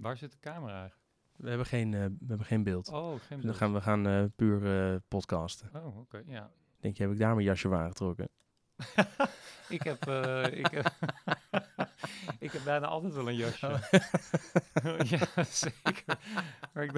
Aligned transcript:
Waar 0.00 0.16
zit 0.16 0.32
de 0.32 0.38
camera 0.40 0.72
eigenlijk? 0.80 1.08
We 1.36 1.48
hebben 1.48 1.66
geen, 1.66 1.94
eh, 1.94 2.00
we 2.00 2.26
hebben 2.28 2.46
geen 2.46 2.62
beeld. 2.62 2.88
Oh, 2.88 3.08
geen 3.08 3.18
Dus 3.18 3.28
dan 3.28 3.40
beeld. 3.40 3.56
gaan 3.56 3.72
we 3.72 3.80
gaan 3.80 4.06
eh, 4.06 4.24
puur 4.36 4.90
eh, 4.92 4.96
podcasten. 5.08 5.70
Oh, 5.74 5.98
oké, 5.98 6.22
ja. 6.26 6.50
Denk 6.80 6.96
je, 6.96 7.02
heb 7.02 7.12
ik 7.12 7.18
daar 7.18 7.34
mijn 7.34 7.46
jasje 7.46 7.68
voor 7.68 7.76
aangetrokken? 7.76 8.28
ik 9.68 9.82
heb, 9.82 10.06
ik 10.52 10.70
heb, 10.70 10.92
ik 12.46 12.52
heb 12.52 12.64
bijna 12.64 12.86
altijd 12.86 13.14
wel 13.14 13.28
een 13.28 13.36
jasje. 13.36 13.66
ja, 15.16 15.44
zeker. 15.44 16.18
Maar 16.72 16.84
ik 16.84 16.92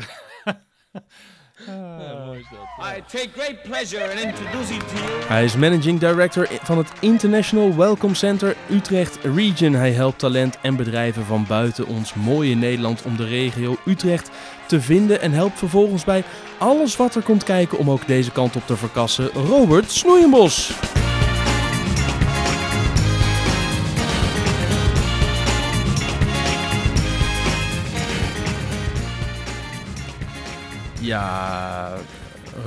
Ah. 1.68 2.36
is 2.36 2.46
dat. 2.50 2.96
I 2.96 3.02
take 3.06 3.28
great 3.36 3.62
pleasure 3.62 4.12
in 4.12 4.28
introducing 4.28 4.80
to 4.80 4.96
you 4.96 5.24
Hij 5.26 5.44
is 5.44 5.56
managing 5.56 6.00
director 6.00 6.48
van 6.62 6.78
het 6.78 6.88
International 7.00 7.76
Welcome 7.76 8.14
Center 8.14 8.56
Utrecht 8.70 9.18
Region. 9.22 9.72
Hij 9.72 9.92
helpt 9.92 10.18
talent 10.18 10.58
en 10.62 10.76
bedrijven 10.76 11.24
van 11.24 11.44
buiten 11.48 11.86
ons 11.86 12.14
mooie 12.14 12.54
Nederland 12.54 13.02
om 13.02 13.16
de 13.16 13.26
regio 13.26 13.76
Utrecht 13.86 14.30
te 14.66 14.80
vinden 14.80 15.20
en 15.20 15.32
helpt 15.32 15.58
vervolgens 15.58 16.04
bij 16.04 16.24
alles 16.58 16.96
wat 16.96 17.14
er 17.14 17.22
komt 17.22 17.44
kijken 17.44 17.78
om 17.78 17.90
ook 17.90 18.06
deze 18.06 18.30
kant 18.30 18.56
op 18.56 18.66
te 18.66 18.76
verkassen. 18.76 19.28
Robert 19.28 19.90
Snoeienbos. 19.90 20.72
Ja, 31.12 31.96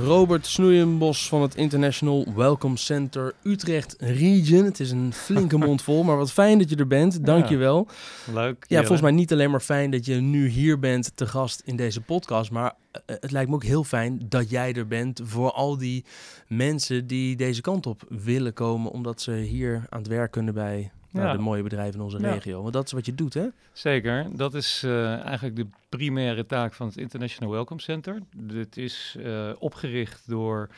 Robert 0.00 0.46
Snoeienbos 0.46 1.28
van 1.28 1.42
het 1.42 1.54
International 1.54 2.26
Welcome 2.34 2.76
Center 2.76 3.34
Utrecht 3.42 3.96
Region. 3.98 4.64
Het 4.64 4.80
is 4.80 4.90
een 4.90 5.12
flinke 5.12 5.56
mond 5.66 5.82
vol, 5.82 6.02
maar 6.02 6.16
wat 6.16 6.32
fijn 6.32 6.58
dat 6.58 6.70
je 6.70 6.76
er 6.76 6.86
bent. 6.86 7.24
Dank 7.24 7.46
je 7.46 7.56
wel. 7.56 7.88
Leuk. 8.32 8.64
Ja, 8.68 8.78
volgens 8.78 9.00
mij 9.00 9.10
niet 9.10 9.32
alleen 9.32 9.50
maar 9.50 9.60
fijn 9.60 9.90
dat 9.90 10.04
je 10.04 10.14
nu 10.14 10.48
hier 10.48 10.78
bent 10.78 11.12
te 11.14 11.26
gast 11.26 11.62
in 11.64 11.76
deze 11.76 12.00
podcast, 12.00 12.50
maar 12.50 12.74
eh, 12.90 13.00
het 13.20 13.30
lijkt 13.30 13.48
me 13.48 13.54
ook 13.54 13.64
heel 13.64 13.84
fijn 13.84 14.26
dat 14.28 14.50
jij 14.50 14.72
er 14.72 14.86
bent 14.86 15.20
voor 15.24 15.52
al 15.52 15.76
die 15.76 16.04
mensen 16.48 17.06
die 17.06 17.36
deze 17.36 17.60
kant 17.60 17.86
op 17.86 18.02
willen 18.08 18.52
komen, 18.52 18.90
omdat 18.90 19.20
ze 19.20 19.32
hier 19.32 19.86
aan 19.88 19.98
het 19.98 20.08
werk 20.08 20.30
kunnen 20.30 20.54
bij 20.54 20.90
nou, 21.10 21.26
Ja. 21.26 21.32
de 21.32 21.38
mooie 21.38 21.62
bedrijven 21.62 21.94
in 21.94 22.00
onze 22.04 22.18
regio. 22.18 22.60
Want 22.62 22.72
dat 22.72 22.86
is 22.86 22.92
wat 22.92 23.06
je 23.06 23.14
doet, 23.14 23.34
hè? 23.34 23.46
Zeker, 23.72 24.36
dat 24.36 24.54
is 24.54 24.82
eh, 24.84 25.20
eigenlijk 25.20 25.56
de 25.56 25.66
primaire 25.88 26.46
taak 26.46 26.74
van 26.74 26.86
het 26.86 26.96
International 26.96 27.52
Welcome 27.52 27.80
Center. 27.80 28.18
Dit 28.36 28.76
is 28.76 29.16
eh, 29.22 29.50
opgericht 29.58 30.22
door 30.28 30.68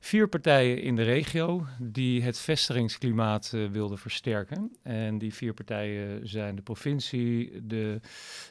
vier 0.00 0.28
partijen 0.28 0.82
in 0.82 0.96
de 0.96 1.02
regio 1.02 1.66
die 1.78 2.22
het 2.22 2.38
vestigingsklimaat 2.38 3.52
eh, 3.54 3.66
wilden 3.66 3.98
versterken. 3.98 4.76
En 4.82 5.18
die 5.18 5.34
vier 5.34 5.54
partijen 5.54 6.28
zijn 6.28 6.56
de 6.56 6.62
provincie, 6.62 7.66
de 7.66 8.00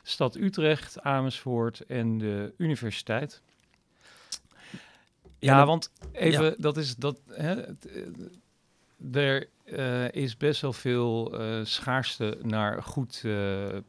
stad 0.03 0.36
Utrecht, 0.36 1.02
Amersfoort 1.02 1.80
en 1.80 2.17
de 2.17 2.53
universiteit. 2.58 3.42
Ja, 5.40 5.66
want 5.66 5.92
even, 6.12 6.56
dat 6.58 6.78
is 6.78 6.95
dat. 6.95 7.22
Hè, 7.28 7.64
er 9.12 9.50
eh, 9.66 10.12
is 10.12 10.38
best 10.38 10.62
wel 10.62 10.74
veel 10.74 11.40
eh, 11.40 11.60
schaarste 11.64 12.38
naar 12.42 12.84
goed 12.84 13.22
eh, 13.26 13.32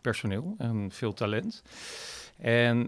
personeel 0.00 0.54
en 0.58 0.90
veel 0.92 1.12
talent. 1.12 1.62
En 2.38 2.86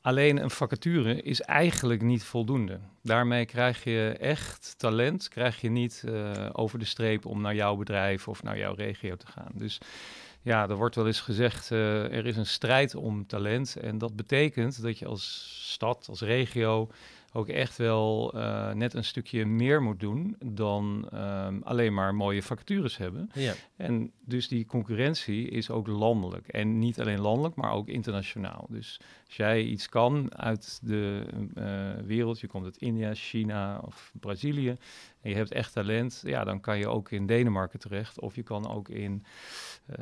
alleen 0.00 0.42
een 0.42 0.50
vacature 0.50 1.22
is 1.22 1.40
eigenlijk 1.40 2.02
niet 2.02 2.24
voldoende. 2.24 2.78
Daarmee 3.02 3.44
krijg 3.46 3.84
je 3.84 4.16
echt 4.20 4.74
talent, 4.76 5.28
krijg 5.28 5.60
je 5.60 5.70
niet 5.70 6.04
over 6.52 6.78
de 6.78 6.84
streep 6.84 7.26
om 7.26 7.40
naar 7.40 7.54
jouw 7.54 7.76
bedrijf 7.76 8.28
of 8.28 8.42
naar 8.42 8.58
jouw 8.58 8.74
regio 8.74 9.16
te 9.16 9.26
gaan. 9.26 9.52
Dus 9.54 9.78
ja, 10.42 10.68
er 10.68 10.76
wordt 10.76 10.94
wel 10.94 11.06
eens 11.06 11.20
gezegd, 11.20 11.70
er 11.70 12.26
is 12.26 12.36
een 12.36 12.46
strijd 12.46 12.94
om 12.94 13.26
talent. 13.26 13.76
En 13.76 13.98
dat 13.98 14.16
betekent 14.16 14.82
dat 14.82 14.98
je 14.98 15.06
als 15.06 15.67
stad, 15.78 16.06
als 16.08 16.20
regio 16.20 16.88
ook 17.32 17.48
echt 17.48 17.76
wel 17.76 18.32
eh, 18.34 18.72
net 18.72 18.94
een 18.94 19.04
stukje 19.04 19.46
meer 19.46 19.82
moet 19.82 20.00
doen 20.00 20.36
dan 20.44 21.08
ehm, 21.10 21.58
alleen 21.62 21.94
maar 21.94 22.14
mooie 22.14 22.42
vacatures 22.42 22.96
hebben. 22.96 23.30
Ja. 23.34 23.54
En 23.76 24.12
dus 24.24 24.48
die 24.48 24.66
concurrentie 24.66 25.48
is 25.48 25.70
ook 25.70 25.86
landelijk. 25.86 26.48
En 26.48 26.78
niet 26.78 27.00
alleen 27.00 27.20
landelijk, 27.20 27.54
maar 27.54 27.72
ook 27.72 27.88
internationaal. 27.88 28.66
Dus 28.68 29.00
als 29.26 29.36
jij 29.36 29.62
iets 29.62 29.88
kan 29.88 30.34
uit 30.36 30.78
de 30.82 31.26
eh, 31.54 32.04
wereld, 32.06 32.40
je 32.40 32.46
komt 32.46 32.64
uit 32.64 32.76
India, 32.76 33.14
China 33.14 33.78
of 33.84 34.12
Brazilië, 34.20 34.76
en 35.20 35.30
je 35.30 35.36
hebt 35.36 35.52
echt 35.52 35.72
talent, 35.72 36.22
ja, 36.24 36.44
dan 36.44 36.60
kan 36.60 36.78
je 36.78 36.88
ook 36.88 37.10
in 37.10 37.26
Denemarken 37.26 37.78
terecht. 37.78 38.20
Of 38.20 38.34
je 38.34 38.42
kan 38.42 38.68
ook 38.68 38.88
in, 38.88 39.24
eh 39.86 39.96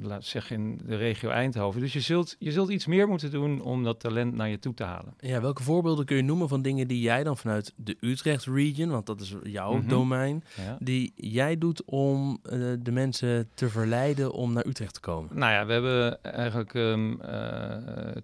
laat 0.00 0.24
zeggen, 0.24 0.56
in 0.56 0.80
de 0.84 0.96
regio 0.96 1.30
Eindhoven. 1.30 1.80
Dus 1.80 1.92
je 1.92 2.00
zult, 2.00 2.36
je 2.38 2.52
zult 2.52 2.68
iets 2.68 2.86
meer 2.86 3.08
moeten 3.08 3.30
doen 3.30 3.60
om 3.60 3.84
dat 3.84 4.00
talent 4.00 4.34
naar 4.34 4.48
je 4.48 4.58
toe 4.58 4.74
te 4.74 4.84
halen. 4.84 5.07
Ja, 5.18 5.40
welke 5.40 5.62
voorbeelden 5.62 6.04
kun 6.04 6.16
je 6.16 6.22
noemen 6.22 6.48
van 6.48 6.62
dingen 6.62 6.88
die 6.88 7.00
jij 7.00 7.24
dan 7.24 7.36
vanuit 7.36 7.72
de 7.76 7.96
Utrecht 8.00 8.44
region, 8.44 8.90
want 8.90 9.06
dat 9.06 9.20
is 9.20 9.34
jouw 9.42 9.72
Mhm. 9.76 9.88
domein, 9.88 10.44
Ja. 10.56 10.76
die 10.80 11.12
jij 11.16 11.58
doet 11.58 11.82
om 11.84 12.38
eh, 12.42 12.58
de 12.78 12.92
mensen 12.92 13.48
te 13.54 13.68
verleiden 13.68 14.32
om 14.32 14.52
naar 14.52 14.66
Utrecht 14.66 14.94
te 14.94 15.00
komen? 15.00 15.38
Nou 15.38 15.52
ja, 15.52 15.66
we 15.66 15.72
hebben 15.72 16.22
eigenlijk 16.22 16.74
ehm, 16.74 17.20
eh, 17.20 17.76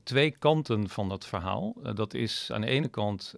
twee 0.03 0.31
kanten 0.31 0.89
van 0.89 1.09
dat 1.09 1.27
verhaal. 1.27 1.75
Eh, 1.83 1.95
dat 1.95 2.15
is 2.15 2.49
aan 2.53 2.61
de 2.61 2.67
ene 2.67 2.89
kant 2.89 3.35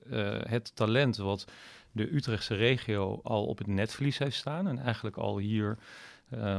het 0.48 0.70
talent 0.76 1.16
wat 1.16 1.44
de 1.92 2.14
Utrechtse 2.14 2.54
regio 2.54 3.20
al 3.22 3.46
op 3.46 3.58
het 3.58 3.66
netvlies 3.66 4.18
heeft 4.18 4.36
staan. 4.36 4.68
En 4.68 4.78
eigenlijk 4.78 5.16
al 5.16 5.38
hier 5.38 5.78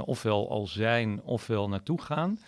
ofwel 0.05 0.49
al 0.49 0.67
zijn 0.67 1.21
ofwel 1.23 1.69
naartoe 1.69 2.01
gaan. 2.01 2.39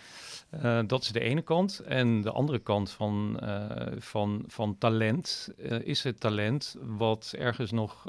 Eh, 0.49 0.79
dat 0.87 1.01
is 1.01 1.11
de 1.11 1.19
ene 1.19 1.41
kant. 1.41 1.79
En 1.79 2.21
de 2.21 2.31
andere 2.31 2.59
kant 2.59 2.91
van, 2.91 3.39
eh, 3.39 3.87
van, 3.97 4.43
van 4.47 4.77
talent 4.77 5.49
eh, 5.57 5.79
is 5.81 6.03
het 6.03 6.19
talent 6.19 6.75
wat 6.81 7.33
ergens 7.37 7.71
nog 7.71 8.03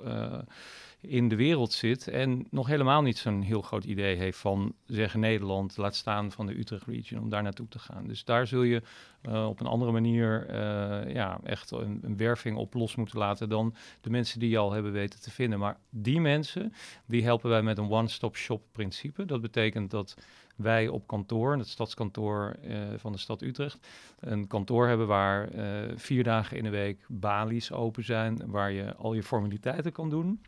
in 1.00 1.28
de 1.28 1.36
wereld 1.36 1.72
zit 1.72 2.08
en 2.08 2.46
nog 2.50 2.66
helemaal 2.66 3.02
niet 3.02 3.18
zo'n 3.18 3.42
heel 3.42 3.62
groot 3.62 3.84
idee 3.84 4.16
heeft 4.16 4.38
van 4.38 4.74
zeggen 4.86 5.20
Nederland, 5.20 5.76
laat 5.76 5.94
staan 5.94 6.32
van 6.32 6.46
de 6.46 6.58
Utrecht 6.58 6.86
region 6.86 7.20
om 7.20 7.28
daar 7.28 7.42
naartoe 7.42 7.68
te 7.68 7.78
gaan. 7.78 8.06
Dus 8.06 8.24
daar 8.24 8.46
zul 8.46 8.62
je 8.62 8.82
eh, 9.22 9.46
op 9.46 9.60
een 9.60 9.66
andere 9.66 9.92
manier 9.92 10.46
eh, 10.46 11.14
ja, 11.14 11.40
echt 11.44 11.70
een, 11.70 12.16
werving 12.16 12.56
op 12.56 12.74
los 12.74 12.94
moeten 12.94 13.18
laten 13.18 13.48
dan 13.48 13.74
de 14.00 14.10
mensen 14.10 14.40
die 14.40 14.50
je 14.50 14.58
al 14.58 14.72
hebben 14.72 14.92
weten 14.92 15.20
te 15.20 15.30
vinden. 15.30 15.58
Maar 15.58 15.78
die 15.90 16.20
mensen, 16.20 16.72
die 17.06 17.24
helpen 17.24 17.50
wij 17.50 17.62
met 17.62 17.78
een 17.78 17.90
one-stop 17.90 18.36
shop 18.36 18.62
principe. 18.72 19.24
Dat 19.24 19.40
betekent 19.40 19.90
dat 19.90 20.16
wij 20.56 20.88
op 20.88 21.06
kantoor, 21.06 21.56
het 21.56 21.68
stadskantoor 21.68 22.56
eh, 22.62 22.78
van 22.96 23.12
de 23.12 23.18
stad 23.18 23.42
Utrecht, 23.42 23.86
een 24.20 24.46
kantoor 24.46 24.88
hebben 24.88 25.06
waar 25.06 25.48
vier 25.96 26.24
dagen 26.24 26.56
in 26.56 26.64
de 26.64 26.70
week 26.70 27.04
balies 27.08 27.72
open 27.72 28.04
zijn, 28.04 28.42
waar 28.46 28.72
je 28.72 28.94
al 28.94 29.14
je 29.14 29.22
formaliteiten 29.22 29.92
kan 29.92 30.10
doen. 30.10 30.40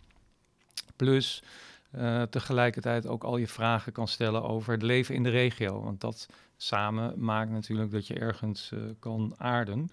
Plus 1.03 1.43
eh, 1.91 2.23
tegelijkertijd 2.23 3.07
ook 3.07 3.25
al 3.25 3.37
je 3.37 3.47
vragen 3.47 3.93
kan 3.93 4.09
stellen 4.09 4.43
over 4.43 4.73
het 4.73 4.83
leven 4.83 5.15
in 5.15 5.23
de 5.23 5.31
regio. 5.31 5.83
Want 5.83 6.01
dat 6.01 6.29
samen 6.57 7.25
maakt 7.25 7.51
natuurlijk 7.51 7.91
dat 7.91 8.07
je 8.07 8.15
ergens 8.15 8.71
eh, 8.73 8.79
kan 8.99 9.35
aarden. 9.37 9.91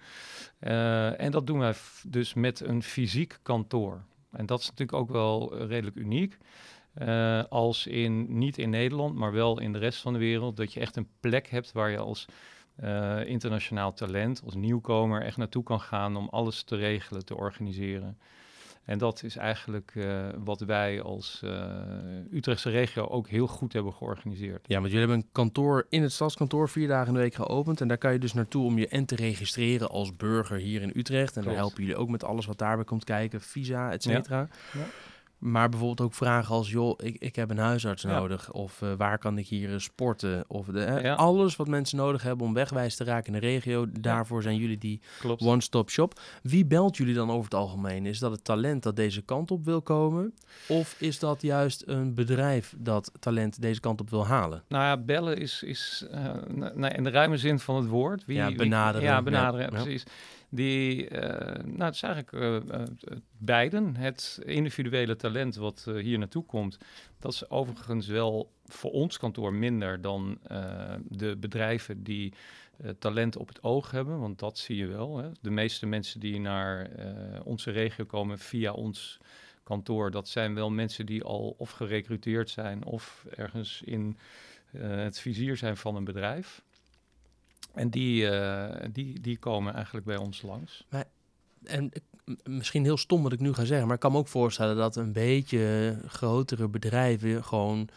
Eh, 0.60 1.22
en 1.22 1.32
dat 1.32 1.48
doen 1.48 1.60
wij 1.60 1.74
dus 2.08 2.34
met 2.34 2.60
een 2.60 2.84
fysiek 2.84 3.40
kantoor. 3.42 4.02
En 4.32 4.46
dat 4.46 4.60
is 4.60 4.66
natuurlijk 4.66 4.98
ook 4.98 5.10
wel 5.10 5.58
redelijk 5.58 5.96
uniek. 5.96 6.38
Als 7.50 7.88
in, 7.88 8.38
niet 8.38 8.58
in 8.58 8.70
Nederland, 8.70 9.16
maar 9.16 9.32
wel 9.32 9.60
in 9.60 9.74
de 9.74 9.80
rest 9.80 10.02
van 10.02 10.14
de 10.14 10.20
wereld, 10.20 10.58
dat 10.58 10.74
je 10.74 10.80
echt 10.80 10.96
een 10.96 11.10
plek 11.20 11.48
hebt 11.48 11.72
waar 11.72 11.90
je 11.90 11.98
als 11.98 12.26
internationaal 13.26 13.94
talent, 13.94 14.42
als 14.46 14.56
nieuwkomer, 14.56 15.22
echt 15.22 15.38
naartoe 15.38 15.64
kan 15.64 15.82
gaan 15.82 16.16
om 16.16 16.28
alles 16.30 16.64
te 16.64 16.76
regelen, 16.76 17.26
te 17.26 17.36
organiseren. 17.36 18.18
En 18.90 18.98
dat 18.98 19.24
is 19.24 19.36
eigenlijk 19.36 19.92
eh, 19.96 20.28
wat 20.44 20.60
wij 20.60 21.02
als 21.02 21.42
eh, 21.44 22.32
Utrechtse 22.32 22.70
regio 22.70 23.08
ook 23.08 23.28
heel 23.28 23.48
goed 23.48 23.74
hebben 23.74 23.94
georganiseerd. 23.94 24.66
Ja, 24.68 24.80
want 24.80 24.92
jullie 24.92 25.08
hebben 25.08 25.18
een 25.18 25.32
kantoor 25.32 25.86
in 25.90 26.02
het 26.02 26.12
stadskantoor 26.12 26.70
vier 26.70 26.88
dagen 26.88 27.08
in 27.08 27.14
de 27.14 27.20
week 27.20 27.34
geopend. 27.34 27.82
En 27.82 27.88
daar 27.88 27.98
kan 27.98 28.14
je 28.14 28.20
dus 28.20 28.34
naartoe 28.34 28.66
om 28.66 28.78
je 28.78 28.88
en 28.88 29.06
te 29.06 29.16
registreren 29.16 29.90
als 29.90 30.16
burger 30.16 30.58
hier 30.58 30.82
in 30.82 30.92
Utrecht. 30.96 31.38
En 31.38 31.44
daar 31.44 31.56
helpen 31.56 31.82
jullie 31.82 31.98
ook 31.98 32.10
met 32.10 32.24
alles 32.24 32.46
wat 32.46 32.58
daarbij 32.58 32.86
komt 32.86 33.04
kijken, 33.04 33.42
visa, 33.42 33.92
et 33.92 34.04
cetera. 34.04 34.48
Ja. 34.74 34.86
Maar 35.40 35.70
bijvoorbeeld 35.70 36.02
ook 36.08 36.14
vragen 36.14 36.56
als, 36.56 36.70
joh, 36.70 36.94
ik, 37.04 37.16
ik 37.20 37.36
heb 37.36 37.50
een 37.50 37.58
huisarts 37.58 38.02
Ja. 38.04 38.20
nodig. 38.20 38.52
Of 38.52 38.82
eh, 38.82 38.90
waar 38.98 39.18
kan 39.18 39.38
ik 39.38 39.48
hier 39.48 39.74
eh, 39.74 39.78
sporten? 39.80 40.44
Of 40.48 40.66
de, 40.66 41.00
Ja. 41.04 41.14
alles 41.14 41.56
wat 41.56 41.68
mensen 41.68 41.98
nodig 41.98 42.24
hebben 42.24 42.48
om 42.48 42.54
wegwijs 42.54 42.96
te 42.96 43.04
raken 43.04 43.34
in 43.34 43.40
de 43.40 43.46
regio. 43.48 43.86
Daarvoor 44.00 44.42
zijn 44.42 44.56
jullie 44.58 44.78
die 44.78 45.02
one-stop 45.38 45.90
shop. 45.90 46.20
Wie 46.44 46.66
belt 46.66 46.98
jullie 46.98 47.14
dan 47.14 47.30
over 47.30 47.44
het 47.44 47.54
algemeen? 47.54 48.06
Is 48.06 48.20
dat 48.20 48.32
het 48.32 48.44
talent 48.44 48.84
dat 48.84 48.96
deze 48.96 49.22
kant 49.22 49.52
op 49.52 49.66
wil 49.66 49.82
komen? 49.82 50.34
Of 50.68 50.96
is 51.00 51.20
dat 51.20 51.42
juist 51.42 51.84
een 51.86 52.14
bedrijf 52.14 52.74
dat 52.78 53.12
talent 53.20 53.62
deze 53.62 53.80
kant 53.80 54.02
op 54.02 54.10
wil 54.10 54.26
halen? 54.28 54.64
Nou 54.68 54.84
ja, 54.84 54.98
bellen 54.98 55.38
is, 55.38 55.64
is 55.64 56.06
eh, 56.12 56.24
nou, 56.54 56.94
in 56.96 57.04
de 57.04 57.10
ruime 57.10 57.38
zin 57.38 57.60
van 57.60 57.76
het 57.76 57.88
woord. 57.88 58.26
Wie, 58.26 58.38
Ja, 58.38 58.48
wie- 58.48 58.56
benaderen. 58.56 59.08
ja, 59.08 59.22
benaderen, 59.22 59.70
precies. 59.70 60.04
Die, 60.50 61.08
eh, 61.08 61.64
nou, 61.64 61.84
het 61.84 61.94
is 61.94 62.02
eigenlijk 62.02 62.34
eh, 62.34 62.84
beiden. 63.38 63.96
Het 63.96 64.42
individuele 64.46 65.16
talent 65.16 65.56
wat 65.56 65.92
hier 66.02 66.18
naartoe 66.18 66.46
komt, 66.46 66.78
dat 67.20 67.34
is 67.34 67.50
overigens 67.50 68.08
wel 68.08 68.52
voor 68.66 68.92
ons 68.92 69.18
kantoor 69.18 69.54
minder 69.54 70.02
dan 70.02 70.40
de 71.08 71.36
bedrijven 71.38 72.04
die 72.04 72.34
talent 73.00 73.38
op 73.38 73.48
het 73.48 73.64
oog 73.64 73.92
hebben, 73.92 74.20
want 74.20 74.40
dat 74.40 74.58
zie 74.58 74.76
je 74.76 74.88
wel. 74.88 75.18
Hè. 75.18 75.30
De 75.42 75.50
meeste 75.50 75.86
mensen 75.86 76.20
die 76.20 76.40
naar 76.40 76.90
onze 77.44 77.72
regio 77.72 78.06
komen 78.06 78.40
via 78.40 78.72
ons 78.72 79.20
kantoor, 79.64 80.12
dat 80.12 80.28
zijn 80.28 80.56
wel 80.56 80.70
mensen 80.70 81.06
die 81.06 81.24
al 81.24 81.56
of 81.58 81.72
gerecruiteerd 81.72 82.50
zijn 82.50 82.86
of 82.86 83.26
ergens 83.36 83.82
in 83.86 84.18
het 84.78 85.20
vizier 85.20 85.58
zijn 85.58 85.78
van 85.78 85.96
een 85.96 86.04
bedrijf. 86.04 86.64
En 87.80 87.90
die, 87.90 88.30
eh, 88.30 88.86
die, 88.92 89.20
die 89.22 89.38
komen 89.38 89.74
eigenlijk 89.74 90.06
bij 90.06 90.18
ons 90.18 90.42
langs. 90.42 90.86
En 91.64 91.90
ik- 91.94 92.04
m- 92.26 92.52
misschien 92.56 92.84
heel 92.84 92.98
stom 92.98 93.24
wat 93.24 93.32
ik 93.34 93.40
nu 93.40 93.54
ga 93.54 93.66
zeggen, 93.66 93.86
maar 93.86 93.96
ik 93.96 94.02
kan 94.02 94.12
me 94.12 94.18
ook 94.18 94.28
voorstellen 94.28 94.76
dat 94.76 94.96
een 94.96 95.12
beetje 95.14 95.96
grotere 96.08 96.68
bedrijven 96.68 97.44
gewoon, 97.44 97.88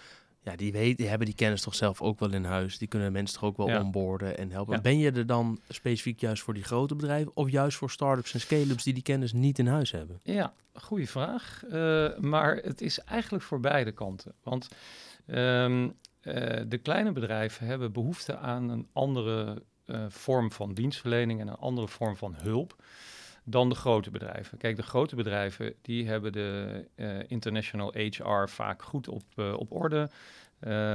ja, 0.42 0.56
die, 0.56 0.72
weten, 0.72 0.96
die 0.96 1.08
hebben 1.08 1.26
die 1.26 1.36
kennis 1.36 1.62
toch 1.62 1.74
zelf 1.74 2.02
ook 2.02 2.18
wel 2.20 2.32
in 2.32 2.44
huis. 2.44 2.78
Die 2.78 2.88
kunnen 2.88 3.12
mensen 3.12 3.38
toch 3.40 3.48
ook 3.48 3.56
wel 3.56 3.68
Ja. 3.68 3.80
onboorden 3.82 4.38
en 4.38 4.50
helpen. 4.50 4.74
Ja. 4.74 4.80
Ben 4.80 4.98
je 4.98 5.10
er 5.12 5.26
dan 5.26 5.60
specifiek 5.68 6.20
juist 6.20 6.42
voor 6.42 6.54
die 6.54 6.64
grote 6.64 6.94
bedrijven 6.94 7.36
of 7.36 7.50
juist 7.50 7.76
voor 7.76 7.90
start-ups 7.90 8.34
en 8.34 8.40
scale-ups 8.40 8.82
die 8.84 8.94
die 8.94 9.02
kennis 9.02 9.32
niet 9.32 9.58
in 9.58 9.66
huis 9.66 9.90
hebben? 9.90 10.20
Ja, 10.22 10.52
goede 10.74 11.06
vraag. 11.06 11.64
Eh, 11.70 12.18
maar 12.18 12.56
het 12.56 12.80
is 12.80 12.98
eigenlijk 12.98 13.44
voor 13.44 13.60
beide 13.60 13.92
kanten. 13.92 14.34
Want 14.42 14.68
ehm, 15.26 15.88
eh, 16.20 16.60
de 16.68 16.78
kleine 16.78 17.12
bedrijven 17.12 17.66
hebben 17.66 17.92
behoefte 17.92 18.36
aan 18.36 18.68
een 18.68 18.88
andere 18.92 19.62
eh, 19.84 20.04
vorm 20.08 20.52
van 20.52 20.74
dienstverlening 20.74 21.40
en 21.40 21.48
een 21.48 21.54
andere 21.54 21.88
vorm 21.88 22.16
van 22.16 22.34
hulp 22.34 22.76
dan 23.44 23.68
de 23.68 23.74
grote 23.74 24.10
bedrijven. 24.10 24.58
Kijk, 24.58 24.76
de 24.76 24.82
grote 24.82 25.16
bedrijven 25.16 25.74
die 25.82 26.08
hebben 26.08 26.32
de 26.32 26.84
eh, 26.94 27.30
international 27.30 27.92
HR 27.92 28.48
vaak 28.48 28.82
goed 28.82 29.08
op, 29.08 29.22
eh, 29.34 29.52
op 29.52 29.72
orde. 29.72 30.10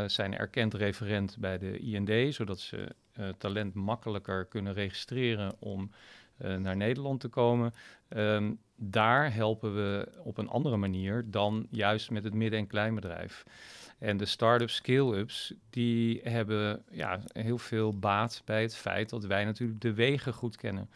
zijn 0.08 0.38
erkend 0.38 0.74
referent 0.74 1.38
bij 1.40 1.58
de 1.58 1.80
IND, 1.80 2.36
zodat 2.36 2.60
ze 2.60 2.96
talent 3.38 3.74
makkelijker 3.74 4.46
kunnen 4.46 4.74
registreren 4.74 5.56
om 5.60 5.92
naar 6.38 6.76
Nederland 6.76 7.20
te 7.20 7.28
komen. 7.28 7.74
Ehm, 8.08 8.52
daar 8.76 9.34
helpen 9.34 9.76
we 9.76 10.10
op 10.24 10.38
een 10.38 10.50
andere 10.50 10.78
manier 10.78 11.26
dan 11.26 11.68
juist 11.72 12.12
met 12.12 12.24
het 12.24 12.34
midden- 12.34 12.60
en 12.60 12.68
kleinbedrijf. 12.68 13.44
En 14.00 14.18
de 14.18 14.26
start-ups, 14.26 14.76
scale-ups, 14.76 15.54
die 15.70 16.22
hebben 16.24 16.84
ja, 16.92 17.20
heel 17.32 17.58
veel 17.58 18.00
baat 18.00 18.42
bij 18.46 18.62
het 18.62 18.76
feit 18.76 19.10
dat 19.10 19.26
wij 19.26 19.46
natuurlijk 19.46 19.82
de 19.82 19.94
wegen 19.94 20.34
goed 20.34 20.56
kennen. 20.56 20.90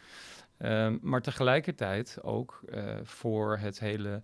Ehm, 0.56 0.98
maar 1.00 1.22
tegelijkertijd 1.22 2.18
ook 2.22 2.62
eh, 2.70 2.96
voor 3.02 3.58
het 3.58 3.80
hele 3.80 4.22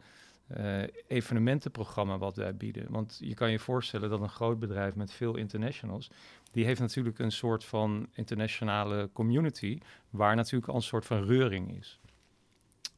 eh, 0.49 0.83
evenementenprogramma 1.07 2.19
wat 2.19 2.37
wij 2.37 2.57
bieden. 2.57 2.87
Want 2.91 3.19
je 3.21 3.35
kan 3.35 3.51
je 3.51 3.59
voorstellen 3.59 4.11
dat 4.11 4.21
een 4.21 4.29
groot 4.29 4.59
bedrijf 4.59 4.95
met 4.95 5.13
veel 5.13 5.37
internationals, 5.37 6.11
die 6.53 6.65
heeft 6.65 6.81
natuurlijk 6.81 7.19
een 7.19 7.33
soort 7.33 7.65
van 7.65 8.09
internationale 8.13 9.11
community, 9.13 9.79
waar 10.11 10.37
natuurlijk 10.37 10.69
al 10.71 10.75
een 10.75 10.83
soort 10.83 11.07
van 11.07 11.25
reuring 11.25 11.79
is. 11.79 12.01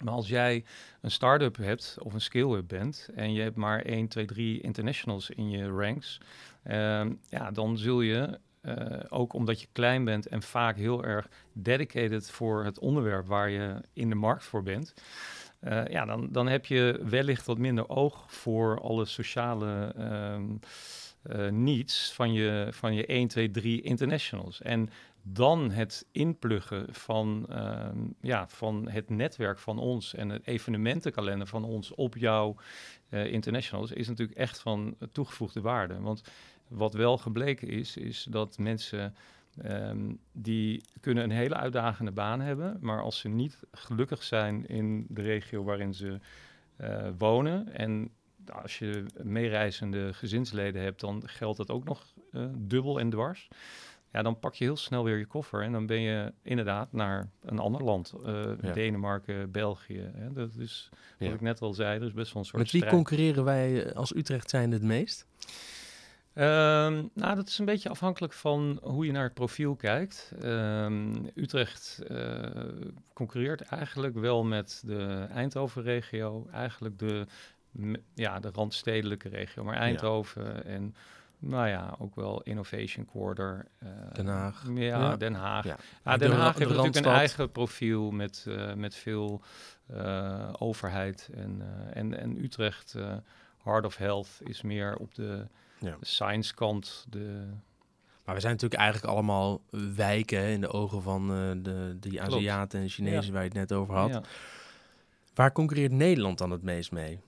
Maar 0.04 0.14
als 0.14 0.28
jij 0.28 0.64
een 1.00 1.10
start-up 1.10 1.56
hebt 1.56 1.96
of 2.02 2.12
een 2.12 2.20
scale-up 2.20 2.68
bent 2.68 3.08
en 3.14 3.32
je 3.32 3.42
hebt 3.42 3.56
maar 3.56 3.82
1, 3.82 4.08
2, 4.08 4.24
3 4.24 4.60
internationals 4.60 5.30
in 5.30 5.50
je 5.50 5.68
ranks, 5.68 6.20
ehm, 6.62 7.12
ja, 7.28 7.50
dan 7.50 7.78
zul 7.78 8.00
je, 8.00 8.38
eh, 8.60 9.00
ook 9.08 9.32
omdat 9.32 9.60
je 9.60 9.66
klein 9.72 10.04
bent 10.04 10.26
en 10.26 10.42
vaak 10.42 10.76
heel 10.76 11.04
erg 11.04 11.28
dedicated 11.52 12.30
voor 12.30 12.64
het 12.64 12.78
onderwerp 12.78 13.26
waar 13.26 13.50
je 13.50 13.80
in 13.92 14.08
de 14.08 14.14
markt 14.14 14.44
voor 14.44 14.62
bent, 14.62 14.94
eh, 15.60 15.86
ja, 15.86 16.04
dan, 16.04 16.28
dan 16.32 16.48
heb 16.48 16.66
je 16.66 17.00
wellicht 17.04 17.46
wat 17.46 17.58
minder 17.58 17.88
oog 17.88 18.24
voor 18.32 18.80
alle 18.80 19.04
sociale 19.04 19.92
ehm, 19.96 20.44
eh, 21.22 21.48
needs 21.48 22.12
van 22.12 22.32
je, 22.32 22.68
van 22.70 22.94
je 22.94 23.12
1, 23.12 23.28
2, 23.28 23.50
3 23.50 23.82
internationals. 23.82 24.62
En 24.62 24.90
dan 25.22 25.70
het 25.70 26.06
inpluggen 26.12 26.86
van, 26.94 27.46
ehm, 27.48 27.98
ja, 28.20 28.48
van 28.48 28.88
het 28.88 29.10
netwerk 29.10 29.58
van 29.58 29.78
ons 29.78 30.14
en 30.14 30.28
het 30.28 30.46
evenementenkalender 30.46 31.46
van 31.46 31.64
ons 31.64 31.94
op 31.94 32.16
jouw 32.16 32.56
eh, 33.08 33.32
internationals 33.32 33.92
is 33.92 34.08
natuurlijk 34.08 34.38
echt 34.38 34.60
van 34.60 34.96
toegevoegde 35.12 35.60
waarde. 35.60 36.00
Want 36.00 36.22
wat 36.68 36.94
wel 36.94 37.18
gebleken 37.18 37.68
is, 37.68 37.96
is 37.96 38.26
dat 38.30 38.58
mensen 38.58 39.14
ehm, 39.62 40.12
die 40.32 40.84
kunnen 41.00 41.24
een 41.24 41.30
hele 41.30 41.54
uitdagende 41.54 42.12
baan 42.12 42.40
hebben, 42.40 42.76
maar 42.80 43.02
als 43.02 43.18
ze 43.18 43.28
niet 43.28 43.58
gelukkig 43.72 44.22
zijn 44.22 44.66
in 44.66 45.06
de 45.08 45.22
regio 45.22 45.64
waarin 45.64 45.94
ze 45.94 46.18
eh, 46.76 47.08
wonen 47.18 47.74
en 47.74 48.10
als 48.52 48.78
je 48.78 49.06
meereizende 49.22 50.12
gezinsleden 50.12 50.82
hebt, 50.82 51.00
dan 51.00 51.22
geldt 51.26 51.56
dat 51.56 51.70
ook 51.70 51.84
nog 51.84 52.14
eh, 52.32 52.44
dubbel 52.56 53.00
en 53.00 53.10
dwars. 53.10 53.48
Ja, 54.12 54.22
dan 54.22 54.38
pak 54.38 54.54
je 54.54 54.64
heel 54.64 54.76
snel 54.76 55.04
weer 55.04 55.18
je 55.18 55.26
koffer 55.26 55.62
en 55.62 55.72
dan 55.72 55.86
ben 55.86 56.00
je 56.00 56.32
inderdaad 56.42 56.92
naar 56.92 57.30
een 57.42 57.58
ander 57.58 57.82
land. 57.84 58.12
eh, 58.24 58.42
Ja. 58.60 58.72
Denemarken, 58.72 59.50
België. 59.50 60.10
Hè? 60.14 60.32
Dat 60.32 60.54
is, 60.56 60.88
wat 61.18 61.28
Ja. 61.28 61.34
ik 61.34 61.40
net 61.40 61.60
al 61.60 61.74
zei, 61.74 62.04
is 62.04 62.12
best 62.12 62.32
wel 62.32 62.42
een 62.42 62.48
soort 62.48 62.62
Met 62.62 62.70
wie 62.72 62.80
strijd. 62.82 62.96
concurreren 62.96 63.44
wij 63.44 63.84
eh, 63.84 63.96
als 63.96 64.14
Utrecht 64.14 64.50
zijn 64.50 64.72
het 64.72 64.82
meest? 64.82 65.26
Ehm, 66.32 67.02
nou, 67.14 67.34
dat 67.34 67.48
is 67.48 67.58
een 67.58 67.64
beetje 67.64 67.88
afhankelijk 67.88 68.32
van 68.32 68.78
hoe 68.82 69.06
je 69.06 69.12
naar 69.12 69.24
het 69.24 69.34
profiel 69.34 69.76
kijkt. 69.76 70.32
Ehm, 70.42 71.14
Utrecht 71.34 72.02
eh, 72.08 72.40
concurreert 73.12 73.60
eigenlijk 73.60 74.14
wel 74.14 74.44
met 74.44 74.82
de 74.86 75.26
Eindhoven-regio, 75.30 76.46
eigenlijk 76.52 76.98
de, 76.98 77.26
ja, 78.14 78.40
de 78.40 78.50
randstedelijke 78.52 79.28
regio. 79.28 79.64
Maar 79.64 79.76
Eindhoven 79.76 80.64
en, 80.64 80.94
nou 81.40 81.68
ja, 81.68 81.94
ook 81.98 82.14
wel 82.14 82.42
Innovation 82.42 83.04
Quarter. 83.06 83.66
eh, 83.78 83.88
Den 84.12 84.26
Haag. 84.26 84.64
Ja, 84.74 84.80
Ja. 84.82 85.16
Den 85.16 85.34
Haag. 85.34 85.64
Ja. 85.64 85.76
Ja, 86.04 86.12
De 86.12 86.18
Den 86.28 86.36
Haag 86.36 86.52
de 86.54 86.58
heeft 86.64 86.76
natuurlijk 86.76 87.06
een 87.06 87.12
eigen 87.12 87.50
profiel 87.52 88.10
met, 88.10 88.44
eh, 88.48 88.74
met 88.74 88.94
veel 88.94 89.40
eh, 89.86 90.48
overheid. 90.58 91.30
En, 91.34 91.60
eh, 91.62 91.96
en, 92.00 92.18
en 92.20 92.44
Utrecht, 92.44 92.94
eh, 92.94 93.12
Heart 93.62 93.84
of 93.84 93.96
Health, 93.96 94.28
is 94.44 94.62
meer 94.62 94.96
op 94.96 95.14
de 95.14 95.46
Ja. 95.78 95.96
de 96.00 96.06
science 96.06 96.54
kant. 96.54 97.06
De, 97.08 97.46
Maar 98.24 98.34
we 98.34 98.40
zijn 98.40 98.52
natuurlijk 98.52 98.80
eigenlijk 98.80 99.12
allemaal 99.12 99.60
wijken 99.94 100.38
hè, 100.38 100.48
in 100.50 100.60
de 100.60 100.68
ogen 100.68 101.02
van 101.02 101.22
eh, 101.22 101.50
de, 101.62 101.96
die. 102.00 102.22
Aziaten 102.22 102.80
en 102.80 102.88
Chinezen 102.88 103.32
waar 103.32 103.42
je 103.42 103.48
het 103.48 103.56
net 103.58 103.72
over 103.72 103.94
had. 103.94 104.08
ja. 104.10 104.22
Waar 105.34 105.52
concurreert 105.52 105.92
Nederland 105.92 106.38
dan 106.38 106.50
het 106.50 106.62
meest 106.62 106.92
mee? 106.92 107.20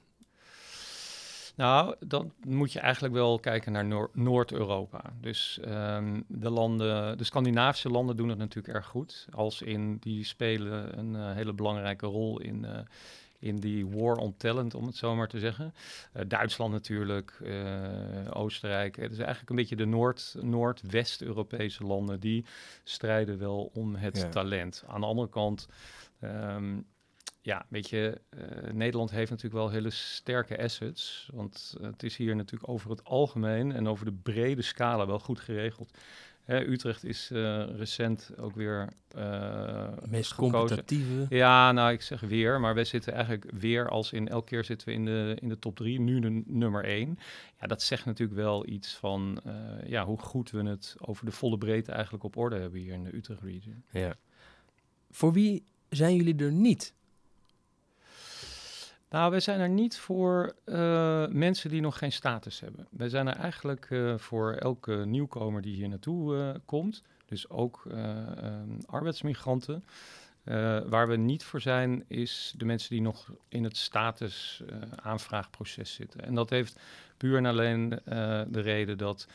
Nou, 1.63 1.95
dan 2.07 2.33
moet 2.47 2.73
je 2.73 2.81
eigenlijk 2.81 3.15
wel 3.15 3.39
kijken 3.39 3.73
naar 3.73 3.85
Noor- 3.85 4.11
Noord-Europa. 4.13 5.03
Dus 5.21 5.59
ehm, 5.65 6.21
de 6.27 6.51
landen, 6.51 7.19
de 7.19 7.25
Scandinavische 7.25 7.89
landen 7.89 8.17
doen 8.17 8.29
het 8.29 8.39
natuurlijk 8.39 8.75
erg 8.75 8.87
goed. 8.87 9.27
Als 9.31 9.63
in, 9.63 9.97
die 10.01 10.25
spelen 10.25 10.99
een 10.99 11.17
eh, 11.17 11.33
hele 11.35 11.53
belangrijke 11.53 12.07
rol 12.07 12.41
in, 12.41 12.65
eh, 12.65 12.79
in 13.39 13.57
die 13.57 13.87
war 13.87 14.17
on 14.17 14.37
talent, 14.37 14.75
om 14.75 14.87
het 14.87 14.97
zo 14.97 15.15
maar 15.15 15.29
te 15.29 15.39
zeggen. 15.39 15.75
Eh, 16.13 16.23
Duitsland 16.29 16.73
natuurlijk, 16.73 17.41
Oostenrijk. 18.33 18.97
Het 18.97 19.13
is 19.13 19.19
eigenlijk 19.19 19.51
een 19.51 19.57
beetje 19.57 19.77
de 19.77 19.87
Noord, 19.87 20.35
Noord-West-Europese 20.41 21.85
landen 21.85 22.21
die 22.21 22.45
strijden 22.85 23.39
wel 23.39 23.71
om 23.75 23.95
het 23.95 24.19
Ja. 24.19 24.29
talent. 24.29 24.85
Aan 24.87 25.01
de 25.01 25.07
andere 25.07 25.29
kant. 25.29 25.69
ehm, 26.21 26.79
ja, 27.43 27.67
weet 27.69 27.89
je, 27.89 28.21
eh, 28.29 28.73
Nederland 28.73 29.11
heeft 29.11 29.31
natuurlijk 29.31 29.63
wel 29.63 29.71
hele 29.71 29.91
sterke 29.91 30.63
assets. 30.63 31.29
Want 31.33 31.77
eh, 31.81 31.87
het 31.87 32.03
is 32.03 32.17
hier 32.17 32.37
natuurlijk 32.37 32.71
over 32.71 32.91
het 32.91 33.05
algemeen 33.05 33.73
en 33.73 33.89
over 33.89 34.05
de 34.05 34.13
brede 34.13 34.63
scala 34.63 35.07
wel 35.07 35.19
goed 35.19 35.41
geregeld. 35.41 35.99
Hè, 36.43 36.67
Utrecht 36.67 37.05
is 37.05 37.31
eh, 37.31 37.65
recent 37.77 38.31
ook 38.39 38.55
weer 38.55 38.93
meest 40.09 40.35
competitieve. 40.35 41.27
Ja, 41.29 41.73
nou, 41.73 41.93
ik 41.93 42.03
zeg 42.03 42.21
weer, 42.21 42.61
maar 42.61 42.75
wij 42.75 42.85
zitten 42.85 43.13
eigenlijk 43.13 43.51
weer 43.51 43.89
als 43.89 44.13
in 44.13 44.29
elke 44.29 44.49
keer 44.49 44.65
zitten 44.65 44.89
we 44.89 44.95
in 44.95 45.05
de, 45.05 45.37
in 45.41 45.49
de 45.49 45.59
top 45.59 45.77
drie, 45.77 46.01
nu 46.01 46.21
de 46.21 46.43
nummer 46.47 46.85
één. 46.85 47.19
Ja, 47.61 47.67
dat 47.67 47.83
zegt 47.83 48.05
natuurlijk 48.05 48.39
wel 48.39 48.69
iets 48.69 48.95
van 48.95 49.41
ja, 49.87 50.05
hoe 50.05 50.19
goed 50.19 50.51
we 50.51 50.63
het 50.63 50.97
over 50.99 51.25
de 51.25 51.33
volle 51.33 51.59
breedte 51.59 51.93
eigenlijk 51.93 52.25
op 52.25 52.37
orde 52.37 52.59
hebben 52.59 52.81
hier 52.81 52.93
in 52.93 53.05
de 53.05 53.17
Utrecht 53.17 53.43
region. 53.43 53.85
Ja. 53.91 54.17
Voor 55.11 55.33
wie 55.33 55.65
zijn 55.89 56.17
jullie 56.17 56.37
er 56.37 56.53
niet? 56.53 56.95
Nou, 59.13 59.31
wij 59.31 59.41
zijn 59.41 59.61
er 59.61 59.69
niet 59.69 59.99
voor 59.99 60.55
uh, 60.65 61.27
mensen 61.29 61.71
die 61.71 61.81
nog 61.81 61.99
geen 61.99 62.13
status 62.13 62.61
hebben. 62.61 62.87
Wij 62.91 63.09
zijn 63.09 63.29
er 63.29 63.37
eigenlijk 63.37 63.91
uh, 63.91 64.19
voor 64.19 64.53
elke 64.53 65.05
nieuwkomer 65.07 65.63
die 65.63 65.75
hier 65.75 65.89
naartoe 65.89 66.37
uh, 66.37 66.51
komt. 66.65 67.03
Dus 67.27 67.49
ook 67.49 67.87
arbeidsmigranten. 68.87 69.85
waar 70.89 71.09
we 71.09 71.17
niet 71.17 71.45
voor 71.45 71.61
zijn, 71.61 72.05
is 72.09 72.55
de 72.57 72.65
mensen 72.65 72.91
die 72.91 73.01
nog 73.01 73.33
in 73.49 73.65
het 73.65 73.77
status 73.77 74.63
aanvraagproces 74.97 75.95
zitten. 75.95 76.21
En 76.21 76.35
dat 76.35 76.51
heeft 76.51 76.81
puur 77.17 77.37
en 77.37 77.47
alleen 77.47 77.89
de 78.49 78.61
reden 78.61 78.99
dat 78.99 79.27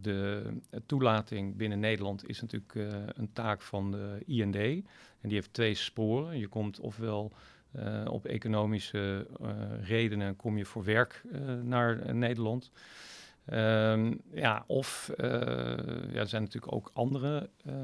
de 0.00 0.42
toelating 0.86 1.56
binnen 1.56 1.80
Nederland 1.80 2.28
is 2.28 2.40
natuurlijk 2.40 2.74
een 3.16 3.32
taak 3.32 3.62
van 3.62 3.90
de 3.90 4.22
IND. 4.26 4.56
En 4.56 4.84
die 5.20 5.34
heeft 5.34 5.52
twee 5.52 5.74
sporen. 5.74 6.38
Je 6.38 6.48
komt 6.48 6.80
ofwel 6.80 7.32
uh, 7.76 8.04
op 8.08 8.24
economische 8.24 9.26
uh, 9.42 9.48
redenen 9.82 10.36
kom 10.36 10.58
je 10.58 10.64
voor 10.64 10.84
werk 10.84 11.22
uh, 11.32 11.54
naar 11.62 12.14
Nederland. 12.14 12.70
Ehm, 13.44 14.14
ja, 14.32 14.64
of 14.66 15.08
eh, 15.16 15.28
ja, 16.12 16.20
er 16.20 16.28
zijn 16.28 16.42
natuurlijk 16.42 16.72
ook 16.72 16.90
andere 16.92 17.48
eh, 17.64 17.74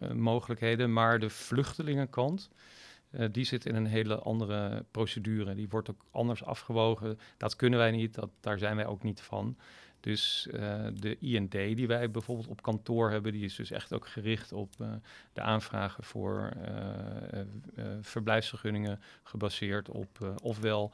eh, 0.00 0.10
mogelijkheden, 0.10 0.92
maar 0.92 1.18
de 1.18 1.30
vluchtelingenkant, 1.30 2.50
eh, 3.10 3.26
die 3.32 3.44
zit 3.44 3.66
in 3.66 3.74
een 3.74 3.86
hele 3.86 4.18
andere 4.18 4.84
procedure. 4.90 5.54
Die 5.54 5.68
wordt 5.68 5.90
ook 5.90 6.04
anders 6.10 6.44
afgewogen. 6.44 7.18
Dat 7.36 7.56
kunnen 7.56 7.78
wij 7.78 7.90
niet, 7.90 8.14
dat, 8.14 8.30
daar 8.40 8.58
zijn 8.58 8.76
wij 8.76 8.86
ook 8.86 9.02
niet 9.02 9.20
van. 9.20 9.56
Dus 10.04 10.48
eh, 10.52 10.84
de 10.94 11.18
IND 11.18 11.50
die 11.50 11.86
wij 11.86 12.10
bijvoorbeeld 12.10 12.48
op 12.48 12.62
kantoor 12.62 13.10
hebben, 13.10 13.32
die 13.32 13.44
is 13.44 13.56
dus 13.56 13.70
echt 13.70 13.92
ook 13.92 14.06
gericht 14.06 14.52
op 14.52 14.74
eh, 14.78 14.92
de 15.32 15.40
aanvragen 15.40 16.04
voor 16.04 16.52
eh, 16.64 17.84
verblijfsvergunningen 18.00 19.00
gebaseerd 19.22 19.88
op 19.88 20.38
ofwel 20.42 20.92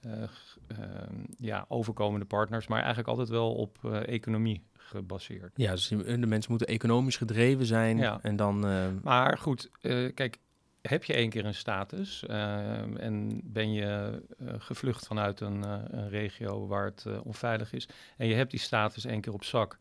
eh, 0.00 0.22
ehm, 0.66 1.14
ja, 1.38 1.64
overkomende 1.68 2.26
partners, 2.26 2.66
maar 2.66 2.78
eigenlijk 2.78 3.08
altijd 3.08 3.28
wel 3.28 3.54
op 3.54 3.84
economie 4.06 4.62
gebaseerd. 4.72 5.52
Ja, 5.54 5.70
dus 5.70 5.88
de 5.88 6.26
mensen 6.26 6.50
moeten 6.50 6.68
economisch 6.68 7.16
gedreven 7.16 7.66
zijn. 7.66 7.96
Ja. 7.96 8.18
En 8.22 8.36
dan... 8.36 8.58
Maar 9.02 9.38
goed, 9.38 9.70
kijk, 10.14 10.38
heb 10.82 11.04
je 11.04 11.12
één 11.12 11.30
keer 11.30 11.44
een 11.44 11.54
status 11.54 12.26
eh, 12.26 13.02
en 13.02 13.40
ben 13.44 13.72
je 13.72 14.22
eh, 14.38 14.54
gevlucht 14.58 15.06
vanuit 15.06 15.40
een, 15.40 15.64
eh, 15.64 15.78
een 15.84 16.08
regio 16.08 16.66
waar 16.66 16.84
het 16.84 17.06
onveilig 17.22 17.72
is 17.72 17.88
en 18.16 18.26
je 18.26 18.34
hebt 18.34 18.50
die 18.50 18.60
status 18.60 19.04
één 19.04 19.20
keer 19.20 19.32
op 19.32 19.44
zak 19.44 19.78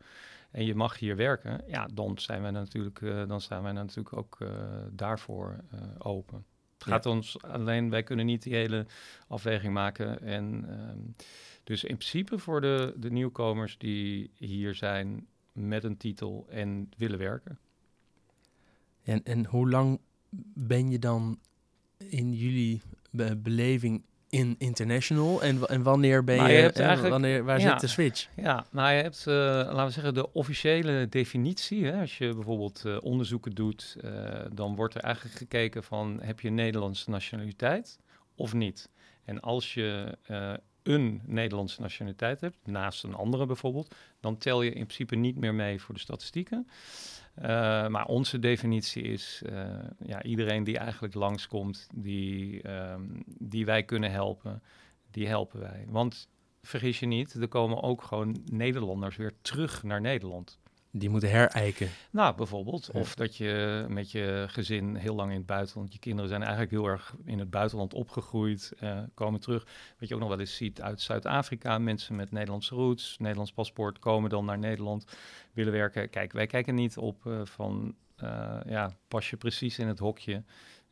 en 0.52 0.66
je 0.66 0.76
mag 0.76 1.00
hier 1.00 1.16
werken, 1.16 1.62
ja, 1.68 1.88
dan 1.94 2.20
zijn 2.20 2.42
wij 2.42 2.52
natuurlijk, 2.52 3.00
dan 3.28 3.42
staan 3.42 3.64
wij 3.64 3.72
natuurlijk 3.72 4.18
ook 4.18 4.38
daarvoor 4.92 5.56
open. 5.98 6.46
Het 6.74 6.88
Ja. 6.88 6.94
gaat 6.94 7.06
ons 7.06 7.42
alleen, 7.42 7.90
wij 7.90 8.04
kunnen 8.04 8.26
niet 8.26 8.44
die 8.44 8.56
hele 8.56 8.86
afweging 9.28 9.74
maken. 9.74 10.22
En 10.22 10.66
ehm, 10.70 10.98
dus 11.64 11.84
in 11.84 11.98
principe 11.98 12.40
voor 12.40 12.62
de, 12.62 12.94
de 12.98 13.12
nieuwkomers 13.12 13.78
die 13.78 14.32
hier 14.38 14.76
zijn 14.76 15.28
met 15.52 15.84
een 15.84 15.98
titel 15.98 16.46
en 16.50 16.90
willen 16.98 17.20
werken. 17.20 17.60
En, 19.04 19.24
en 19.24 19.46
hoe 19.46 19.70
lang 19.70 20.00
ben 20.54 20.90
je 20.90 21.00
dan 21.00 21.40
in 21.98 22.34
jullie 22.34 22.82
be- 23.12 23.36
beleving 23.36 24.04
in 24.30 24.56
international? 24.58 25.42
En, 25.42 25.68
en 25.68 25.84
wanneer 25.84 26.24
ben 26.24 26.36
je... 26.36 26.42
Maar 26.42 26.52
je 26.52 26.58
hebt 26.58 26.80
eh, 26.80 27.02
wanneer, 27.02 27.44
waar 27.44 27.60
ja. 27.60 27.70
zit 27.70 27.80
de 27.80 27.88
switch? 27.88 28.30
Ja, 28.36 28.66
nou 28.72 28.94
je 28.94 29.02
hebt, 29.02 29.28
eh, 29.28 29.34
laten 29.34 29.86
we 29.86 29.92
zeggen, 29.92 30.14
de 30.14 30.34
officiële 30.34 31.08
definitie. 31.10 31.86
Hè, 31.86 32.00
als 32.00 32.18
je 32.18 32.34
bijvoorbeeld 32.34 32.86
eh, 32.86 32.98
onderzoeken 33.02 33.52
doet, 33.52 33.98
dan 34.54 34.76
wordt 34.76 34.96
er 34.96 35.02
eigenlijk 35.02 35.36
gekeken 35.36 35.84
van 35.84 36.20
heb 36.22 36.40
je 36.40 36.48
een 36.48 36.56
Nederlandse 36.56 37.10
nationaliteit 37.10 38.00
of 38.36 38.54
niet. 38.54 38.90
En 39.26 39.40
als 39.40 39.74
je 39.74 40.18
een 40.84 41.22
Nederlandse 41.26 41.82
nationaliteit 41.82 42.42
hebt, 42.42 42.58
naast 42.66 43.04
een 43.04 43.14
andere 43.14 43.46
bijvoorbeeld, 43.46 43.96
dan 44.20 44.38
tel 44.38 44.62
je 44.62 44.70
in 44.70 44.86
principe 44.86 45.16
niet 45.16 45.36
meer 45.36 45.54
mee 45.54 45.82
voor 45.82 45.94
de 45.94 46.02
statistieken. 46.02 46.68
Eh, 47.42 47.88
maar 47.88 48.06
onze 48.06 48.40
definitie 48.40 49.04
is, 49.04 49.42
eh, 49.46 49.70
ja, 50.00 50.24
iedereen 50.24 50.64
die 50.64 50.78
eigenlijk 50.78 51.14
langskomt, 51.14 51.88
die, 51.96 52.62
ehm, 52.62 53.04
die 53.26 53.66
wij 53.66 53.84
kunnen 53.84 54.12
helpen, 54.12 54.64
die 55.12 55.28
helpen 55.28 55.60
wij. 55.60 55.86
Want 55.88 56.30
vergis 56.62 57.00
je 57.00 57.06
niet, 57.06 57.34
er 57.34 57.48
komen 57.48 57.84
ook 57.84 58.04
gewoon 58.04 58.42
Nederlanders 58.46 59.16
weer 59.16 59.34
terug 59.42 59.84
naar 59.84 60.02
Nederland. 60.02 60.60
Die 60.92 61.10
moeten 61.10 61.30
herijken. 61.30 61.90
Nou, 62.12 62.36
bijvoorbeeld. 62.36 62.92
Of 62.92 63.16
dat 63.16 63.36
je 63.36 63.86
met 63.90 64.12
je 64.12 64.46
gezin 64.48 64.96
heel 64.96 65.16
lang 65.16 65.32
in 65.32 65.38
het 65.38 65.46
buitenland, 65.46 65.94
je 65.94 66.00
kinderen 66.00 66.30
zijn 66.30 66.42
eigenlijk 66.42 66.72
heel 66.72 66.86
erg 66.86 67.16
in 67.26 67.40
het 67.40 67.50
buitenland 67.50 67.94
opgegroeid, 67.94 68.74
eh, 68.80 69.00
komen 69.14 69.40
terug. 69.40 69.68
Wat 70.00 70.10
je 70.10 70.14
ook 70.14 70.20
nog 70.20 70.30
wel 70.30 70.40
eens 70.40 70.56
ziet 70.56 70.82
uit 70.82 71.02
Zuid-Afrika, 71.02 71.78
mensen 71.78 72.16
met 72.16 72.32
Nederlandse 72.32 72.76
roots, 72.76 73.16
Nederlands 73.20 73.52
paspoort, 73.52 74.00
komen 74.00 74.30
dan 74.30 74.46
naar 74.46 74.58
Nederland, 74.58 75.06
willen 75.54 75.74
werken. 75.74 76.10
Kijk, 76.10 76.32
wij 76.32 76.48
kijken 76.48 76.76
niet 76.76 76.98
op 76.98 77.26
eh, 77.26 77.42
van, 77.44 77.96
eh, 78.16 78.60
ja, 78.66 78.92
pas 79.08 79.30
je 79.30 79.38
precies 79.38 79.80
in 79.80 79.88
het 79.88 80.00
hokje. 80.00 80.44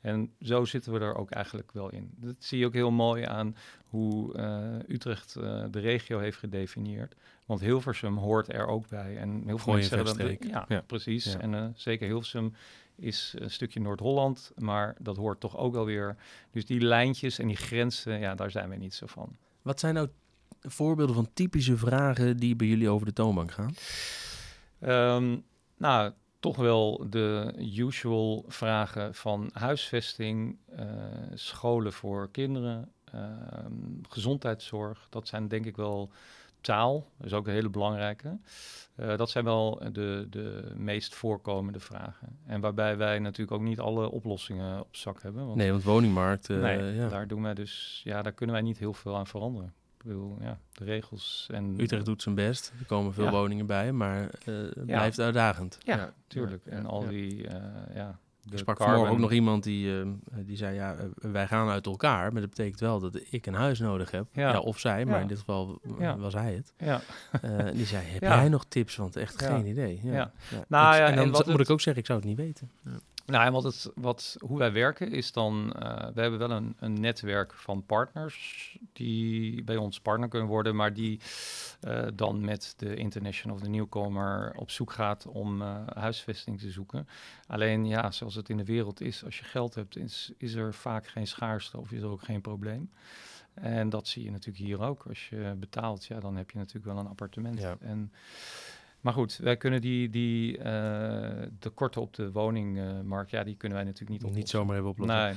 En 0.07 0.31
zo 0.41 0.65
zitten 0.65 0.93
we 0.93 0.99
er 0.99 1.15
ook 1.15 1.31
eigenlijk 1.31 1.71
wel 1.71 1.89
in. 1.89 2.11
Dat 2.15 2.35
zie 2.39 2.59
je 2.59 2.65
ook 2.65 2.73
heel 2.73 2.91
mooi 2.91 3.23
aan 3.23 3.55
hoe 3.85 4.33
eh, 4.33 4.95
Utrecht 4.95 5.35
eh, 5.35 5.63
de 5.71 5.79
regio 5.79 6.19
heeft 6.19 6.37
gedefinieerd. 6.37 7.15
Want 7.45 7.59
Hilversum 7.59 8.17
hoort 8.17 8.53
er 8.53 8.67
ook 8.67 8.87
bij. 8.87 9.17
En 9.17 9.43
heel 9.45 9.57
veel 9.57 9.73
mensen 9.73 9.97
en 9.97 10.07
zeggen 10.07 10.39
dat... 10.39 10.49
Ja, 10.49 10.65
Ja. 10.67 10.81
precies. 10.81 11.25
Ja. 11.25 11.39
En 11.39 11.53
eh, 11.53 11.65
zeker 11.75 12.07
Hilversum 12.07 12.53
is 12.95 13.35
een 13.37 13.51
stukje 13.51 13.79
Noord-Holland, 13.79 14.51
maar 14.55 14.95
dat 14.99 15.17
hoort 15.17 15.39
toch 15.39 15.57
ook 15.57 15.75
alweer. 15.75 16.15
Dus 16.51 16.65
die 16.65 16.81
lijntjes 16.81 17.39
en 17.39 17.47
die 17.47 17.55
grenzen, 17.55 18.19
ja, 18.19 18.35
daar 18.35 18.51
zijn 18.51 18.69
we 18.69 18.75
niet 18.75 18.93
zo 18.93 19.05
van. 19.05 19.37
Wat 19.61 19.79
zijn 19.79 19.93
nou 19.93 20.07
voorbeelden 20.61 21.15
van 21.15 21.29
typische 21.33 21.77
vragen 21.77 22.37
die 22.37 22.55
bij 22.55 22.67
jullie 22.67 22.89
over 22.89 23.05
de 23.05 23.13
toonbank 23.13 23.51
gaan? 23.51 23.73
Ehm, 24.79 25.37
nou, 25.77 26.11
toch 26.47 26.57
wel 26.65 27.05
de 27.09 27.53
usual 27.77 28.45
vragen 28.47 29.15
van 29.15 29.49
huisvesting, 29.53 30.57
eh, 30.75 30.85
scholen 31.33 31.93
voor 31.93 32.29
kinderen, 32.31 32.91
ehm, 33.11 33.71
gezondheidszorg. 34.09 35.07
Dat 35.09 35.27
zijn 35.27 35.47
denk 35.47 35.65
ik 35.65 35.75
wel 35.75 36.09
taal, 36.61 37.07
dat 37.17 37.27
is 37.27 37.33
ook 37.33 37.47
een 37.47 37.53
hele 37.53 37.69
belangrijke. 37.69 38.37
Eh, 38.95 39.17
dat 39.17 39.29
zijn 39.29 39.43
wel 39.43 39.81
de, 39.91 40.27
de 40.29 40.71
meest 40.75 41.15
voorkomende 41.15 41.79
vragen. 41.79 42.39
En 42.45 42.61
waarbij 42.61 42.97
wij 42.97 43.19
natuurlijk 43.19 43.57
ook 43.57 43.63
niet 43.63 43.79
alle 43.79 44.11
oplossingen 44.11 44.79
op 44.79 44.95
zak 44.95 45.21
hebben. 45.21 45.45
Want 45.45 45.57
Nee, 45.57 45.71
want 45.71 45.83
woningmarkt... 45.83 46.49
eh, 46.49 46.57
nee, 46.57 46.93
ja. 46.93 47.09
daar 47.09 47.27
doen 47.27 47.41
wij 47.41 47.53
dus, 47.53 48.01
ja, 48.03 48.21
daar 48.21 48.31
kunnen 48.33 48.55
wij 48.55 48.63
niet 48.63 48.77
heel 48.77 48.93
veel 48.93 49.15
aan 49.15 49.27
veranderen. 49.27 49.73
Bedoel, 50.07 50.37
ja, 50.41 50.57
de 50.71 50.83
regels 50.83 51.47
en... 51.51 51.75
Utrecht 51.79 52.05
doet 52.05 52.21
zijn 52.21 52.35
best. 52.35 52.71
Er 52.79 52.85
komen 52.85 53.13
veel 53.13 53.23
Ja. 53.25 53.31
woningen 53.31 53.65
bij, 53.65 53.91
maar 53.91 54.21
eh, 54.21 54.29
het 54.55 54.85
blijft 54.85 55.19
uitdagend. 55.19 55.77
Ja, 55.83 56.13
tuurlijk. 56.27 56.61
Ja, 56.65 56.71
en 56.71 56.85
al 56.85 57.03
ja. 57.03 57.09
die, 57.09 57.47
eh, 57.47 57.55
ja... 57.95 58.19
Ik 58.45 58.53
de 58.53 58.59
sprak 58.59 58.77
vanmorgen 58.77 59.09
ook 59.13 59.19
nog 59.19 59.31
iemand 59.31 59.63
die, 59.63 59.99
eh, 60.01 60.07
die 60.45 60.57
zei, 60.57 60.75
ja, 60.75 60.95
wij 61.15 61.47
gaan 61.47 61.69
uit 61.69 61.85
elkaar. 61.85 62.31
Maar 62.31 62.41
dat 62.41 62.49
betekent 62.49 62.79
wel 62.79 62.99
dat 62.99 63.19
ik 63.29 63.45
een 63.45 63.53
huis 63.53 63.79
nodig 63.79 64.11
heb. 64.11 64.25
Ja, 64.31 64.49
Ja. 64.51 64.59
of 64.59 64.79
zij, 64.79 65.05
maar 65.05 65.15
Ja. 65.15 65.21
in 65.21 65.27
dit 65.27 65.37
geval 65.39 65.79
Ja. 65.99 66.17
was 66.17 66.33
hij 66.33 66.53
het. 66.53 66.73
Ja, 66.77 67.01
Eh, 67.41 67.65
die 67.73 67.85
zei, 67.85 68.05
heb 68.13 68.21
Ja. 68.21 68.35
jij 68.39 68.49
nog 68.49 68.65
tips? 68.67 68.95
Want 68.95 69.15
echt 69.15 69.41
Ja. 69.41 69.47
geen 69.55 69.65
idee. 69.65 69.99
Ja. 70.03 70.11
Ja. 70.13 70.31
Ja. 70.49 70.63
Nou 70.67 70.93
Ik- 70.93 70.99
ja, 70.99 71.07
en 71.07 71.15
dan 71.15 71.25
en 71.25 71.31
wat 71.31 71.45
moet 71.45 71.57
het- 71.57 71.67
ik 71.67 71.73
ook 71.73 71.81
zeggen, 71.81 72.01
ik 72.01 72.07
zou 72.07 72.19
het 72.19 72.27
niet 72.27 72.37
weten. 72.37 72.69
Ja. 72.83 72.91
Nou 73.27 73.45
en 73.45 73.51
wat 73.51 73.63
het, 73.63 73.91
wat, 73.95 74.35
hoe 74.39 74.57
wij 74.57 74.71
werken 74.71 75.11
is 75.11 75.31
dan, 75.31 75.73
eh, 75.73 76.07
we 76.13 76.21
hebben 76.21 76.39
wel 76.39 76.51
een, 76.51 76.75
een 76.79 76.99
netwerk 76.99 77.53
van 77.53 77.85
partners 77.85 78.77
die 78.93 79.63
bij 79.63 79.75
ons 79.75 79.99
partner 79.99 80.29
kunnen 80.29 80.47
worden, 80.47 80.75
maar 80.75 80.93
die 80.93 81.19
eh, 81.79 82.07
dan 82.15 82.45
met 82.45 82.73
de 82.77 82.95
international 82.95 83.55
of 83.55 83.63
de 83.63 83.69
nieuwkomer 83.69 84.53
op 84.55 84.71
zoek 84.71 84.91
gaat 84.91 85.25
om 85.25 85.61
eh, 85.61 85.75
huisvesting 85.93 86.59
te 86.59 86.71
zoeken. 86.71 87.07
Alleen 87.47 87.85
ja, 87.85 88.11
zoals 88.11 88.35
het 88.35 88.49
in 88.49 88.57
de 88.57 88.65
wereld 88.65 89.01
is, 89.01 89.25
als 89.25 89.37
je 89.37 89.43
geld 89.43 89.75
hebt, 89.75 89.97
is, 89.97 90.31
is 90.37 90.53
er 90.53 90.73
vaak 90.73 91.07
geen 91.07 91.27
schaarste 91.27 91.77
of 91.77 91.91
is 91.91 92.01
er 92.01 92.09
ook 92.09 92.23
geen 92.23 92.41
probleem. 92.41 92.89
En 93.53 93.89
dat 93.89 94.07
zie 94.07 94.23
je 94.23 94.31
natuurlijk 94.31 94.65
hier 94.65 94.81
ook. 94.81 95.03
Als 95.07 95.29
je 95.29 95.55
betaalt, 95.57 96.05
ja, 96.05 96.19
dan 96.19 96.35
heb 96.35 96.51
je 96.51 96.57
natuurlijk 96.57 96.85
wel 96.85 96.97
een 96.97 97.07
appartement. 97.07 97.59
Ja. 97.59 97.77
En, 97.79 98.11
maar 99.07 99.15
goed, 99.15 99.37
wij 99.37 99.57
kunnen 99.57 99.81
die, 99.81 100.09
die 100.09 100.57
eh 100.57 101.47
tekorten 101.59 102.01
op 102.01 102.13
de 102.13 102.31
woningmarkt, 102.31 103.31
ja, 103.31 103.43
die 103.43 103.55
kunnen 103.55 103.77
wij 103.77 103.87
natuurlijk 103.87 104.11
niet 104.11 104.21
Niet 104.21 104.31
oplossen. 104.31 104.59
zomaar 104.59 104.77
even 104.77 104.89
oplossen. 104.89 105.17
Nee. 105.17 105.35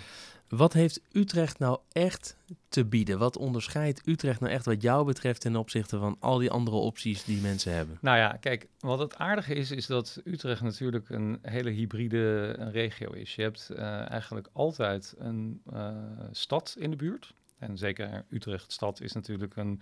Wat 0.48 0.72
heeft 0.72 1.00
Utrecht 1.12 1.58
nou 1.58 1.78
echt 1.92 2.36
te 2.68 2.84
bieden? 2.84 3.18
Wat 3.18 3.36
onderscheidt 3.36 4.06
Utrecht 4.06 4.40
nou 4.40 4.52
echt 4.52 4.64
wat 4.64 4.82
jou 4.82 5.04
betreft 5.06 5.40
ten 5.40 5.56
opzichte 5.56 5.98
van 5.98 6.16
al 6.20 6.38
die 6.38 6.50
andere 6.50 6.76
opties 6.76 7.24
die 7.24 7.40
mensen 7.40 7.72
hebben? 7.72 7.98
Nou 8.00 8.18
ja, 8.18 8.36
kijk, 8.40 8.68
wat 8.78 8.98
het 8.98 9.16
aardige 9.16 9.54
is, 9.54 9.70
is 9.70 9.86
dat 9.86 10.20
Utrecht 10.24 10.62
natuurlijk 10.62 11.08
een 11.08 11.38
hele 11.42 11.70
hybride 11.70 12.50
regio 12.50 13.12
is. 13.12 13.34
Je 13.34 13.42
hebt 13.42 13.70
eh, 13.70 14.10
eigenlijk 14.10 14.48
altijd 14.52 15.14
een 15.18 15.62
eh, 15.72 15.96
stad 16.30 16.76
in 16.78 16.90
de 16.90 16.96
buurt. 16.96 17.34
En 17.58 17.78
zeker 17.78 18.24
Utrecht 18.28 18.72
stad 18.72 19.00
is 19.00 19.12
natuurlijk 19.12 19.56
een, 19.56 19.80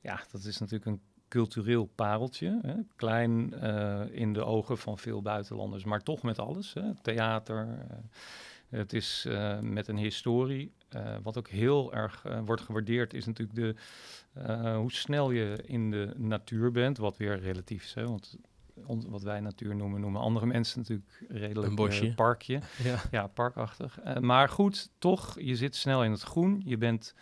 ja, 0.00 0.20
dat 0.30 0.44
is 0.44 0.58
natuurlijk 0.58 0.90
een 0.90 1.00
cultureel 1.28 1.84
pareltje. 1.94 2.58
Hè? 2.62 2.74
Klein 2.96 3.54
eh, 3.54 4.00
in 4.10 4.32
de 4.32 4.44
ogen 4.44 4.78
van 4.78 4.98
veel 4.98 5.22
buitenlanders, 5.22 5.84
maar 5.84 6.02
toch 6.02 6.22
met 6.22 6.38
alles. 6.38 6.74
Hè? 6.74 6.82
Theater. 7.02 7.68
eh, 7.90 7.96
het 8.68 8.92
is 8.92 9.24
eh, 9.28 9.58
met 9.60 9.88
een 9.88 9.96
historie. 9.98 10.72
Wat 11.22 11.38
ook 11.38 11.48
heel 11.48 11.92
erg 11.94 12.24
wordt 12.44 12.62
gewaardeerd, 12.62 13.14
is 13.14 13.26
natuurlijk 13.26 13.58
de, 13.58 13.74
hoe 14.76 14.92
snel 14.92 15.30
je 15.30 15.62
in 15.66 15.90
de 15.90 16.12
natuur 16.16 16.72
bent. 16.72 16.98
Wat 16.98 17.16
weer 17.16 17.38
relatief 17.40 17.84
is. 17.84 17.94
Hè? 17.94 18.04
Want 18.06 18.36
on- 18.86 19.04
wat 19.10 19.22
wij 19.22 19.40
natuur 19.40 19.76
noemen, 19.76 20.00
noemen 20.00 20.20
andere 20.20 20.46
mensen 20.46 20.78
natuurlijk 20.78 21.24
redelijk 21.28 21.68
Een 21.68 21.74
bosje. 21.74 22.14
parkje. 22.14 22.60
Ja. 22.82 23.00
Ja, 23.10 23.26
parkachtig. 23.26 23.98
Maar 24.20 24.48
goed, 24.48 24.90
toch, 24.98 25.36
je 25.40 25.56
zit 25.56 25.76
snel 25.76 26.04
in 26.04 26.10
het 26.10 26.22
groen. 26.22 26.62
Je 26.64 26.76
bent 26.78 27.14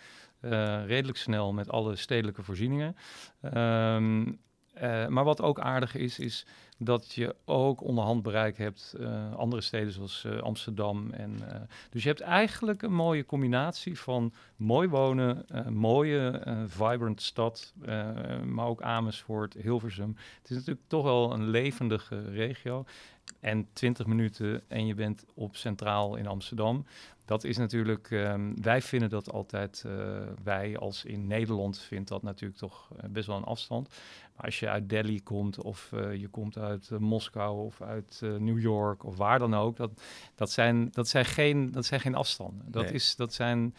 redelijk 0.87 1.19
snel 1.19 1.52
met 1.52 1.71
alle 1.71 1.97
stedelijke 1.97 2.43
voorzieningen. 2.43 2.97
Ehm, 3.40 4.33
eh, 4.75 5.07
maar 5.07 5.25
wat 5.25 5.43
ook 5.43 5.61
aardig 5.61 5.95
is, 5.95 6.19
is 6.19 6.47
dat 6.78 7.12
je 7.12 7.35
ook 7.45 7.83
onderhandbereik 7.83 8.59
hebt 8.59 8.95
uh, 9.00 9.35
andere 9.35 9.62
steden 9.62 9.93
zoals 9.93 10.26
Amsterdam. 10.40 11.11
En, 11.11 11.38
dus 11.90 12.02
je 12.02 12.09
hebt 12.09 12.21
eigenlijk 12.21 12.83
een 12.83 12.93
mooie 12.93 13.26
combinatie 13.26 13.99
van 13.99 14.33
mooi 14.57 14.88
wonen, 14.88 15.45
mooie, 15.69 16.43
vibrant 16.66 17.23
stad, 17.23 17.75
maar 18.45 18.66
ook 18.66 18.83
Amersfoort, 18.83 19.55
Hilversum. 19.55 20.16
Het 20.38 20.50
is 20.50 20.57
natuurlijk 20.57 20.88
toch 20.88 21.02
wel 21.02 21.33
een 21.33 21.49
levendige 21.49 22.31
regio. 22.31 22.85
En 23.40 23.66
20 23.73 24.06
minuten 24.06 24.62
en 24.68 24.87
je 24.87 24.95
bent 24.95 25.25
op 25.35 25.56
Centraal 25.56 26.16
in 26.16 26.26
Amsterdam. 26.26 26.87
Dat 27.25 27.45
is 27.45 27.56
natuurlijk, 27.56 28.11
um, 28.11 28.62
wij 28.62 28.83
vinden 28.83 29.09
dat 29.11 29.30
altijd, 29.33 29.85
wij 30.45 30.76
als 30.78 31.04
in 31.04 31.26
Nederland 31.26 31.78
vindt 31.78 32.09
dat 32.09 32.23
natuurlijk 32.23 32.59
toch 32.61 32.88
best 33.11 33.26
wel 33.26 33.37
een 33.37 33.45
afstand. 33.45 33.88
Maar 34.37 34.45
als 34.45 34.59
je 34.61 34.68
uit 34.68 34.88
Delhi 34.88 35.23
komt 35.23 35.62
of 35.62 35.90
uh, 35.95 36.14
je 36.14 36.28
komt 36.28 36.59
uit 36.59 36.90
Moskou 36.99 37.64
of 37.64 37.83
uit 37.83 38.21
New 38.38 38.59
York 38.61 39.04
of 39.04 39.16
waar 39.16 39.38
dan 39.38 39.54
ook, 39.54 39.76
dat, 39.76 39.90
dat, 40.35 40.50
zijn, 40.50 40.88
dat, 40.92 41.09
zijn, 41.09 41.25
geen, 41.25 41.71
dat 41.73 41.85
zijn 41.87 42.00
geen 42.00 42.14
afstanden. 42.14 42.64
Dat, 42.71 42.85
Nee. 42.85 42.92
is, 42.92 43.16
dat 43.16 43.35
zijn 43.35 43.75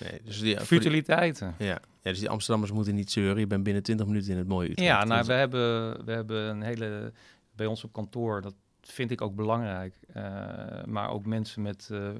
Nee, 0.00 0.20
dus 0.24 0.40
die, 0.40 0.60
futiliteiten. 0.60 1.54
Ja. 1.58 1.66
ja, 1.66 1.80
dus 2.10 2.18
die 2.18 2.28
Amsterdammers 2.30 2.72
moeten 2.72 2.94
niet 2.94 3.10
zeuren. 3.10 3.38
Je 3.40 3.46
bent 3.46 3.62
binnen 3.62 3.82
20 3.82 4.06
minuten 4.06 4.30
in 4.30 4.38
het 4.38 4.48
mooie 4.48 4.70
Utrecht. 4.70 4.88
Ja, 4.88 5.04
nou, 5.04 5.16
Dat- 5.18 5.26
we 5.26 5.32
hebben, 5.32 6.04
we 6.04 6.12
hebben 6.12 6.48
een 6.48 6.62
hele, 6.62 7.12
bij 7.56 7.66
ons 7.66 7.84
op 7.84 7.92
kantoor, 7.92 8.40
dat 8.42 8.54
vind 8.82 9.10
ik 9.10 9.20
ook 9.20 9.34
belangrijk, 9.34 9.94
eh, 10.12 10.24
maar 10.84 11.10
ook 11.10 11.26
mensen 11.26 11.62
met 11.62 11.88
eh, 11.92 12.08
eh, 12.08 12.14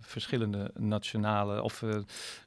verschillende 0.00 0.70
nationale 0.74 1.62
of 1.62 1.84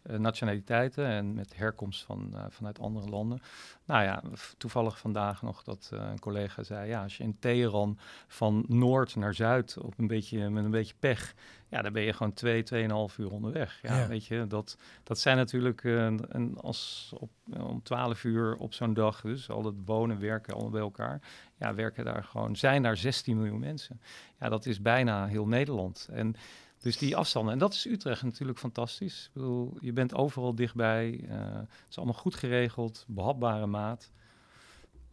nationaliteiten 0.03 1.05
en 1.05 1.33
met 1.33 1.55
herkomst 1.55 2.03
van, 2.03 2.35
vanuit 2.49 2.79
andere 2.79 3.09
landen. 3.09 3.41
Nou 3.85 4.03
ja, 4.03 4.21
toevallig 4.57 4.99
vandaag 4.99 5.41
nog 5.41 5.63
dat 5.63 5.89
een 5.93 6.19
collega 6.19 6.63
zei, 6.63 6.89
ja, 6.89 7.03
als 7.03 7.17
je 7.17 7.23
in 7.23 7.39
Teheran 7.39 7.97
van 8.27 8.65
noord 8.67 9.15
naar 9.15 9.33
zuid 9.33 9.77
op 9.77 9.93
een 9.97 10.07
beetje, 10.07 10.49
met 10.49 10.63
een 10.63 10.71
beetje 10.71 10.95
pech, 10.99 11.33
ja, 11.69 11.81
dan 11.81 11.93
ben 11.93 12.01
je 12.01 12.13
gewoon 12.13 12.33
twee, 12.33 12.63
tweeënhalf 12.63 13.17
uur 13.17 13.31
onderweg. 13.31 13.79
Ja, 13.81 13.97
Ja. 13.99 14.07
weet 14.07 14.25
je, 14.25 14.45
dat, 14.47 14.77
dat 15.03 15.19
zijn 15.19 15.37
natuurlijk, 15.37 15.83
eh, 15.83 16.05
en 16.05 16.57
als 16.61 17.11
op, 17.19 17.29
om 17.59 17.81
twaalf 17.83 18.23
uur 18.23 18.55
op 18.55 18.73
zo'n 18.73 18.93
dag, 18.93 19.21
dus 19.21 19.49
al 19.49 19.63
het 19.65 19.75
wonen, 19.85 20.19
werken, 20.19 20.53
allemaal 20.53 20.71
bij 20.71 20.81
elkaar, 20.81 21.21
ja, 21.57 21.73
werken 21.73 22.05
daar 22.05 22.23
gewoon, 22.23 22.55
zijn 22.55 22.81
daar 22.83 22.97
16 22.97 23.37
miljoen 23.37 23.59
mensen. 23.59 24.01
Ja, 24.39 24.49
dat 24.49 24.65
is 24.65 24.81
bijna 24.81 25.25
heel 25.25 25.47
Nederland. 25.47 26.07
En 26.11 26.35
dus 26.81 26.97
die 26.97 27.15
afstanden, 27.17 27.53
en 27.53 27.59
dat 27.59 27.73
is 27.73 27.85
Utrecht 27.85 28.23
natuurlijk 28.23 28.59
fantastisch. 28.59 29.25
Ik 29.25 29.33
bedoel, 29.33 29.77
je 29.79 29.93
bent 29.93 30.15
overal 30.15 30.55
dichtbij, 30.55 31.25
eh, 31.29 31.37
het 31.55 31.89
is 31.89 31.97
allemaal 31.97 32.15
goed 32.15 32.35
geregeld, 32.35 33.05
behapbare 33.07 33.65
maat. 33.65 34.11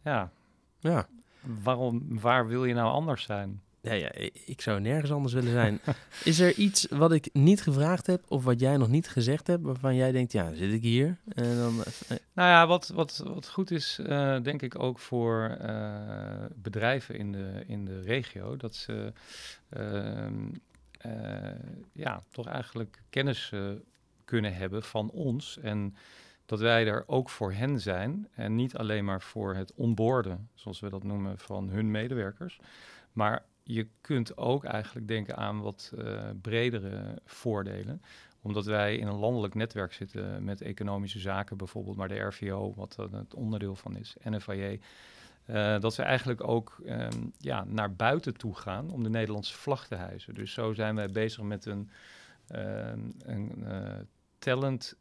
Ja, 0.03 0.31
Ja. 0.79 1.07
waarom, 1.63 2.19
waar 2.19 2.47
wil 2.47 2.65
je 2.65 2.73
nou 2.73 2.91
anders 2.91 3.23
zijn? 3.23 3.61
Ja, 3.85 3.93
ja, 3.93 4.11
ik 4.45 4.61
zou 4.61 4.79
nergens 4.79 5.11
anders 5.11 5.33
willen 5.33 5.51
zijn. 5.51 5.79
Is 6.23 6.39
er 6.39 6.53
iets 6.53 6.87
wat 6.89 7.11
ik 7.11 7.29
niet 7.33 7.61
gevraagd 7.61 8.07
heb 8.07 8.23
of 8.27 8.43
wat 8.43 8.59
jij 8.59 8.77
nog 8.77 8.89
niet 8.89 9.07
gezegd 9.07 9.47
hebt, 9.47 9.63
waarvan 9.63 9.95
jij 9.95 10.11
denkt, 10.11 10.31
ja, 10.31 10.53
zit 10.53 10.73
ik 10.73 10.81
hier? 10.81 11.17
En 11.35 11.57
dan, 11.57 11.83
eh, 12.07 12.17
Nou 12.33 12.49
ja, 12.49 12.67
wat, 12.67 12.87
wat, 12.87 13.23
wat 13.25 13.49
goed 13.49 13.71
is, 13.71 13.99
eh, 13.99 14.41
denk 14.41 14.61
ik 14.61 14.79
ook 14.79 14.99
voor 14.99 15.57
eh, 15.61 16.45
bedrijven 16.55 17.15
in 17.15 17.31
de, 17.31 17.63
in 17.67 17.85
de 17.85 18.01
regio, 18.01 18.57
dat 18.57 18.75
ze 18.75 19.13
ehm, 19.69 20.47
eh, 21.05 21.51
ja, 21.91 22.23
toch 22.31 22.47
eigenlijk 22.47 23.01
kennis 23.09 23.51
eh, 23.53 23.69
kunnen 24.25 24.55
hebben 24.55 24.83
van 24.83 25.09
ons 25.09 25.57
en 25.57 25.95
dat 26.45 26.59
wij 26.59 26.87
er 26.87 27.03
ook 27.07 27.29
voor 27.29 27.53
hen 27.53 27.79
zijn 27.79 28.27
en 28.33 28.55
niet 28.55 28.75
alleen 28.77 29.05
maar 29.05 29.21
voor 29.21 29.55
het 29.55 29.73
onboorden, 29.73 30.49
zoals 30.53 30.79
we 30.79 30.89
dat 30.89 31.03
noemen, 31.03 31.37
van 31.37 31.69
hun 31.69 31.91
medewerkers, 31.91 32.59
maar 33.11 33.45
je 33.67 33.87
kunt 34.01 34.37
ook 34.37 34.63
eigenlijk 34.63 35.07
denken 35.07 35.37
aan 35.37 35.61
wat 35.61 35.93
eh, 35.97 36.29
bredere 36.41 37.21
voordelen 37.25 38.01
omdat 38.45 38.65
wij 38.65 38.97
in 38.97 39.07
een 39.07 39.15
landelijk 39.15 39.53
netwerk 39.53 39.93
zitten 39.93 40.43
met 40.43 40.61
economische 40.61 41.19
zaken, 41.19 41.57
bijvoorbeeld, 41.57 41.97
maar 41.97 42.07
de 42.07 42.19
RVO, 42.19 42.73
wat 42.75 42.97
er 42.97 43.15
het 43.15 43.33
onderdeel 43.33 43.75
van 43.75 43.97
is, 43.97 44.15
NFIE. 44.23 44.79
eh, 45.45 45.79
dat 45.79 45.95
we 45.95 46.03
eigenlijk 46.03 46.47
ook 46.47 46.77
ehm, 46.85 47.27
ja, 47.37 47.63
naar 47.67 47.95
buiten 47.95 48.37
toe 48.37 48.55
gaan 48.55 48.89
om 48.89 49.03
de 49.03 49.09
Nederlandse 49.09 49.53
vlag 49.53 49.87
te 49.87 49.95
hijsen. 49.95 50.33
Dus 50.33 50.53
zo 50.53 50.73
zijn 50.73 50.95
wij 50.95 51.09
bezig 51.09 51.43
met 51.43 51.65
een, 51.65 51.89
ehm, 52.47 52.99
een 53.19 53.63
eh, 53.65 53.99
talent 54.39 54.95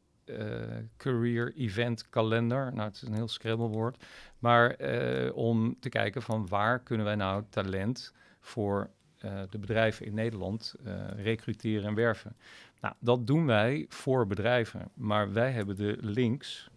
career 0.97 1.55
event 1.57 2.09
kalender. 2.09 2.73
Nou, 2.75 2.89
het 2.89 2.97
is 2.97 3.03
een 3.03 3.15
heel 3.15 3.29
scrabblewoord. 3.29 4.05
Maar 4.39 4.71
eh, 4.71 5.37
om 5.37 5.77
te 5.81 5.89
kijken 5.89 6.23
van 6.23 6.49
waar 6.49 6.81
kunnen 6.81 7.07
wij 7.07 7.15
nou 7.15 7.45
talent 7.49 8.15
voor 8.45 8.91
eh, 9.19 9.41
de 9.51 9.59
bedrijven 9.59 10.07
in 10.07 10.15
Nederland 10.15 10.75
eh, 10.85 11.09
recruteren 11.17 11.89
en 11.89 11.95
werven. 11.95 12.37
Nou, 12.81 12.95
dat 12.99 13.27
doen 13.27 13.47
wij 13.47 13.87
voor 13.89 14.27
bedrijven, 14.27 14.91
maar 14.95 15.33
wij 15.33 15.53
hebben 15.53 15.77
de 15.77 15.97
links 16.01 16.71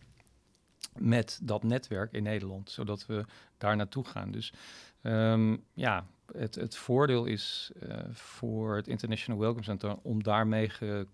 met 0.97 1.39
dat 1.43 1.63
netwerk 1.63 2.13
in 2.13 2.23
Nederland, 2.23 2.69
zodat 2.69 3.05
we 3.05 3.25
daar 3.57 3.75
naartoe 3.75 4.05
gaan. 4.05 4.31
Dus 4.31 4.53
ehm, 5.01 5.57
ja, 5.73 6.05
het, 6.31 6.55
het 6.55 6.75
voordeel 6.75 7.25
is 7.25 7.71
eh, 7.79 7.97
voor 8.11 8.75
het 8.75 8.87
International 8.87 9.39
Welcome 9.39 9.63
Center 9.63 9.95
om 10.01 10.23
daarmee 10.23 10.69
ge, 10.69 11.07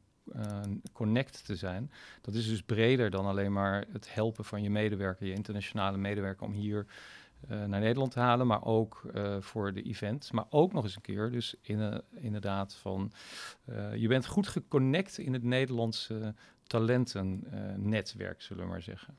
connect 0.93 1.45
te 1.45 1.55
zijn. 1.55 1.91
Dat 2.21 2.33
is 2.33 2.47
dus 2.47 2.63
breder 2.63 3.09
dan 3.09 3.25
alleen 3.25 3.53
maar 3.53 3.85
het 3.91 4.13
helpen 4.13 4.45
van 4.45 4.63
je 4.63 4.69
medewerker, 4.69 5.27
je 5.27 5.33
internationale 5.33 5.97
medewerker, 5.97 6.45
om 6.45 6.53
hier 6.53 6.85
naar 7.47 7.79
Nederland 7.79 8.11
te 8.11 8.19
halen, 8.19 8.47
maar 8.47 8.63
ook 8.65 9.03
eh, 9.13 9.35
voor 9.39 9.73
de 9.73 9.81
events. 9.81 10.31
Maar 10.31 10.45
ook 10.49 10.73
nog 10.73 10.83
eens 10.83 10.95
een 10.95 11.01
keer, 11.01 11.31
dus 11.31 11.55
in, 11.61 11.79
eh, 11.81 11.97
inderdaad 12.23 12.75
van, 12.75 13.11
eh, 13.65 13.95
je 13.95 14.07
bent 14.07 14.25
goed 14.25 14.47
geconnect 14.47 15.17
in 15.17 15.33
het 15.33 15.43
Nederlandse 15.43 16.33
talentennetwerk, 16.63 18.41
zullen 18.41 18.63
we 18.63 18.69
maar 18.69 18.81
zeggen. 18.81 19.17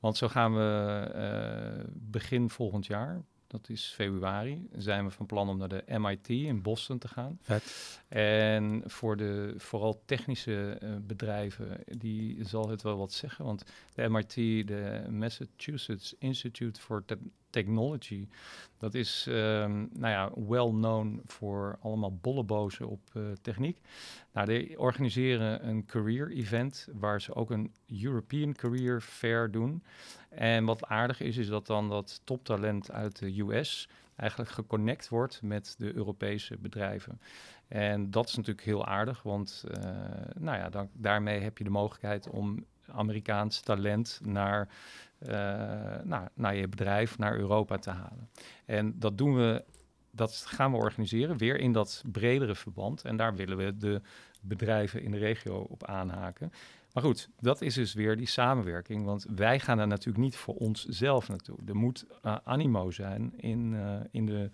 Want 0.00 0.16
zo 0.16 0.28
gaan 0.28 0.54
we 0.54 1.00
eh, 1.14 1.84
begin 1.94 2.50
volgend 2.50 2.86
jaar, 2.86 3.22
dat 3.46 3.68
is 3.68 3.92
februari, 3.94 4.68
zijn 4.76 5.04
we 5.04 5.10
van 5.10 5.26
plan 5.26 5.48
om 5.48 5.58
naar 5.58 5.68
de 5.68 5.84
MIT 5.86 6.28
in 6.28 6.62
Boston 6.62 6.98
te 6.98 7.08
gaan. 7.08 7.38
Vet. 7.42 8.00
En 8.08 8.82
voor 8.86 9.16
de 9.16 9.54
vooral 9.56 10.02
technische 10.04 10.76
eh, 10.80 10.90
bedrijven, 11.02 11.80
die 11.98 12.44
zal 12.44 12.68
het 12.68 12.82
wel 12.82 12.96
wat 12.98 13.12
zeggen. 13.12 13.44
Want 13.44 13.64
de 13.94 14.08
MIT, 14.08 14.34
de 14.68 15.06
Massachusetts 15.10 16.14
Institute 16.18 16.80
for 16.80 17.04
Te- 17.04 17.18
Technology, 17.50 18.28
dat 18.78 18.94
is 18.94 19.26
ehm, 19.28 19.86
nou 19.92 20.12
ja, 20.12 20.30
well 20.34 20.68
known 20.68 21.22
voor 21.26 21.78
allemaal 21.80 22.16
bollebozen 22.16 22.88
op 22.88 23.00
eh, 23.12 23.22
techniek. 23.42 23.80
Nou, 24.32 24.46
die 24.46 24.78
organiseren 24.78 25.68
een 25.68 25.86
career 25.86 26.30
event 26.30 26.88
waar 26.92 27.20
ze 27.20 27.34
ook 27.34 27.50
een 27.50 27.72
European 28.02 28.54
Career 28.54 29.00
Fair 29.00 29.50
doen. 29.50 29.82
En 30.28 30.64
wat 30.64 30.86
aardig 30.86 31.20
is, 31.20 31.36
is 31.36 31.48
dat 31.48 31.66
dan 31.66 31.88
dat 31.88 32.20
toptalent 32.24 32.90
uit 32.90 33.18
de 33.18 33.40
US 33.40 33.88
eigenlijk 34.16 34.50
geconnect 34.50 35.08
wordt 35.08 35.42
met 35.42 35.74
de 35.78 35.94
Europese 35.94 36.58
bedrijven. 36.58 37.20
En 37.68 38.10
dat 38.10 38.28
is 38.28 38.36
natuurlijk 38.36 38.66
heel 38.66 38.86
aardig, 38.86 39.22
want 39.22 39.64
eh, 39.70 39.90
nou 40.38 40.58
ja, 40.58 40.88
daarmee 40.92 41.40
heb 41.40 41.58
je 41.58 41.64
de 41.64 41.70
mogelijkheid 41.70 42.28
om 42.28 42.64
Amerikaans 42.86 43.60
talent 43.60 44.20
naar, 44.22 44.68
eh, 45.20 45.34
nou, 46.02 46.28
naar 46.34 46.56
je 46.56 46.68
bedrijf, 46.68 47.18
naar 47.18 47.36
Europa 47.36 47.78
te 47.78 47.90
halen. 47.90 48.28
En 48.64 48.98
dat 48.98 49.18
doen 49.18 49.36
we, 49.36 49.64
dat 50.10 50.44
gaan 50.46 50.70
we 50.70 50.76
organiseren, 50.76 51.36
weer 51.36 51.58
in 51.58 51.72
dat 51.72 52.02
bredere 52.12 52.54
verband. 52.54 53.02
En 53.02 53.16
daar 53.16 53.34
willen 53.34 53.56
we 53.56 53.76
de 53.76 54.00
bedrijven 54.40 55.02
in 55.02 55.10
de 55.10 55.18
regio 55.18 55.58
op 55.58 55.84
aanhaken. 55.84 56.52
Maar 56.92 57.02
goed, 57.02 57.28
dat 57.40 57.60
is 57.60 57.74
dus 57.74 57.94
weer 57.94 58.16
die 58.16 58.26
samenwerking. 58.26 59.04
Want 59.04 59.26
wij 59.34 59.60
gaan 59.60 59.76
daar 59.76 59.86
natuurlijk 59.86 60.24
niet 60.24 60.36
voor 60.36 60.54
onszelf 60.54 61.28
naartoe. 61.28 61.58
Er 61.66 61.76
moet 61.76 62.06
eh, 62.22 62.36
animo 62.44 62.90
zijn 62.90 63.32
in, 63.36 63.74
eh, 63.74 64.00
in 64.10 64.26
de, 64.26 64.50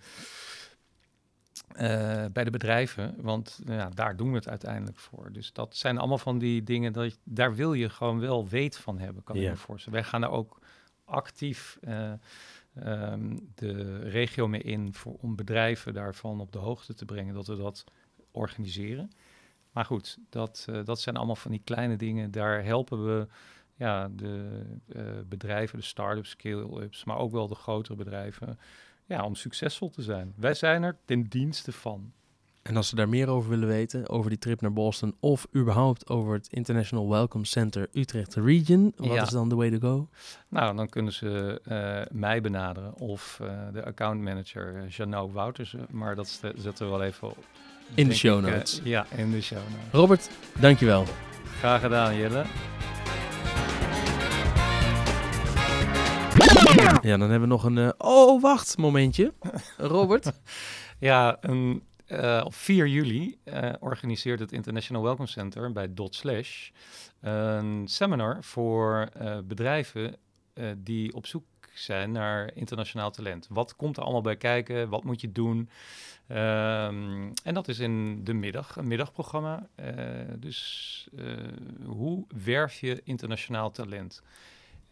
eh, 1.77 2.25
bij 2.33 2.43
de 2.43 2.49
bedrijven. 2.49 3.15
Want 3.21 3.59
ja, 3.65 3.89
daar 3.89 4.15
doen 4.15 4.29
we 4.29 4.35
het 4.35 4.47
uiteindelijk 4.49 4.97
voor. 4.99 5.31
Dus 5.31 5.53
dat 5.53 5.75
zijn 5.75 5.97
allemaal 5.97 6.17
van 6.17 6.37
die 6.37 6.63
dingen, 6.63 6.93
dat 6.93 7.11
je- 7.11 7.17
daar 7.23 7.55
wil 7.55 7.73
je 7.73 7.89
gewoon 7.89 8.19
wel 8.19 8.47
weet 8.47 8.77
van 8.77 8.99
hebben, 8.99 9.23
kan 9.23 9.35
ik 9.35 9.41
me 9.49 9.55
voorstellen. 9.57 9.99
Wij 9.99 10.07
gaan 10.07 10.21
daar 10.21 10.31
ook 10.31 10.59
actief 11.05 11.77
eh, 11.81 12.11
ehm, 12.75 13.37
de 13.55 13.99
regio 13.99 14.47
mee 14.47 14.61
in 14.61 14.93
voor, 14.93 15.15
om 15.21 15.35
bedrijven 15.35 15.93
daarvan 15.93 16.39
op 16.39 16.51
de 16.51 16.57
hoogte 16.59 16.93
te 16.93 17.05
brengen 17.05 17.33
dat 17.33 17.47
we 17.47 17.55
dat 17.55 17.83
organiseren. 18.31 19.11
Maar 19.71 19.85
goed, 19.85 20.17
dat, 20.29 20.65
eh, 20.69 20.79
dat 20.85 20.99
zijn 21.01 21.15
allemaal 21.17 21.35
van 21.35 21.51
die 21.51 21.61
kleine 21.63 21.95
dingen. 21.95 22.31
Daar 22.31 22.63
helpen 22.63 23.05
we 23.05 23.27
ja, 23.75 24.09
de 24.11 24.61
bedrijven, 25.27 25.77
de 25.79 25.85
start-ups, 25.85 26.29
scale-ups, 26.29 27.03
maar 27.03 27.17
ook 27.17 27.31
wel 27.31 27.47
de 27.47 27.55
grotere 27.55 27.95
bedrijven, 27.95 28.59
ja, 29.07 29.23
om 29.23 29.35
succesvol 29.35 29.89
te 29.89 30.01
zijn. 30.01 30.33
Wij 30.35 30.53
zijn 30.53 30.83
er 30.83 30.95
ten 31.05 31.23
dienste 31.23 31.71
van. 31.71 32.11
En 32.61 32.75
als 32.75 32.87
ze 32.89 32.95
daar 32.95 33.09
meer 33.09 33.27
over 33.27 33.49
willen 33.49 33.67
weten, 33.67 34.09
over 34.09 34.29
die 34.29 34.39
trip 34.39 34.61
naar 34.61 34.73
Boston 34.73 35.15
of 35.19 35.47
überhaupt 35.55 36.07
over 36.09 36.33
het 36.33 36.47
International 36.51 37.09
Welcome 37.09 37.45
Center 37.45 37.87
Utrecht 37.93 38.35
Region, 38.35 38.93
wat 38.97 39.07
Ja. 39.13 39.21
is 39.21 39.29
dan 39.29 39.49
the 39.49 39.55
way 39.55 39.69
to 39.69 39.79
go? 39.79 40.07
Nou, 40.49 40.75
dan 40.75 40.89
kunnen 40.89 41.13
ze 41.13 41.61
eh, 41.63 42.17
mij 42.17 42.41
benaderen 42.41 42.93
of 42.95 43.39
eh, 43.41 43.49
de 43.73 43.85
accountmanager 43.85 44.75
uh, 44.75 44.89
Janot 44.89 45.31
Wouters. 45.31 45.73
eh, 45.73 45.81
Maar 45.89 46.15
dat 46.15 46.27
zetten 46.55 46.85
we 46.85 46.91
wel 46.91 47.03
even 47.03 47.29
op. 47.29 47.45
In 47.93 48.07
de 48.07 48.15
show 48.15 48.39
ik, 48.39 48.45
eh, 48.45 48.53
notes. 48.53 48.81
ja, 48.83 49.05
in 49.15 49.31
de 49.31 49.41
show 49.41 49.57
notes. 49.57 49.91
Robert, 49.91 50.29
dankjewel. 50.59 51.05
Graag 51.59 51.81
gedaan, 51.81 52.15
Jelle. 52.15 52.45
Ja, 57.07 57.17
dan 57.17 57.29
hebben 57.29 57.49
we 57.49 57.55
nog 57.55 57.63
een... 57.63 57.77
eh, 57.77 57.89
oh, 57.97 58.41
wacht, 58.41 58.77
momentje. 58.77 59.33
Robert? 59.77 60.31
Ja, 60.99 61.37
een, 61.41 61.83
eh, 62.05 62.41
op 62.45 62.53
4 62.53 62.87
juli 62.87 63.37
eh, 63.43 63.73
organiseert 63.79 64.39
het 64.39 64.51
International 64.51 65.03
Welcome 65.03 65.27
Center 65.27 65.71
bij 65.71 65.93
Dot 65.93 66.15
Slash 66.15 66.69
een 67.21 67.87
seminar 67.87 68.43
voor 68.43 69.09
bedrijven 69.43 70.15
die 70.77 71.13
op 71.13 71.25
zoek 71.25 71.45
zijn 71.73 72.11
naar 72.11 72.51
internationaal 72.53 73.11
talent. 73.11 73.47
Wat 73.49 73.75
komt 73.75 73.97
er 73.97 74.03
allemaal 74.03 74.21
bij 74.21 74.37
kijken? 74.37 74.89
Wat 74.89 75.03
moet 75.03 75.21
je 75.21 75.31
doen? 75.31 75.69
Ehm, 76.27 77.31
en 77.43 77.53
dat 77.53 77.67
is 77.67 77.79
in 77.79 78.23
de 78.23 78.33
middag, 78.33 78.75
een 78.75 78.87
middagprogramma. 78.87 79.67
Dus 80.35 81.07
hoe 81.85 82.25
werf 82.43 82.79
je 82.79 83.01
internationaal 83.03 83.71
talent? 83.71 84.21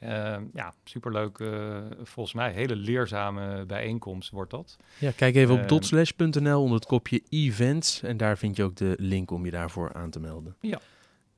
Ehm, 0.08 0.44
ja, 0.54 0.74
superleuk. 0.84 1.40
eh, 1.40 1.78
volgens 2.04 2.36
mij 2.36 2.52
hele 2.52 2.76
leerzame 2.76 3.66
bijeenkomst 3.66 4.32
wordt 4.32 4.52
dat. 4.52 4.78
Ja, 4.98 5.12
kijk 5.16 5.36
even 5.36 5.54
op 5.54 5.60
Ehm, 5.60 5.68
dotslash.nl 5.68 6.62
onder 6.62 6.76
het 6.78 6.86
kopje 6.86 7.22
events. 7.30 8.02
En 8.04 8.18
daar 8.18 8.38
vind 8.38 8.56
je 8.56 8.64
ook 8.64 8.76
de 8.76 8.96
link 9.00 9.32
om 9.32 9.46
je 9.46 9.52
daarvoor 9.52 9.94
aan 9.94 10.10
te 10.10 10.20
melden. 10.20 10.56
Ja, 10.62 10.70
nou, 10.70 10.80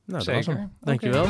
dat 0.06 0.24
zeker. 0.24 0.46
was 0.46 0.56
hem. 0.56 0.72
Dankjewel. 0.80 1.26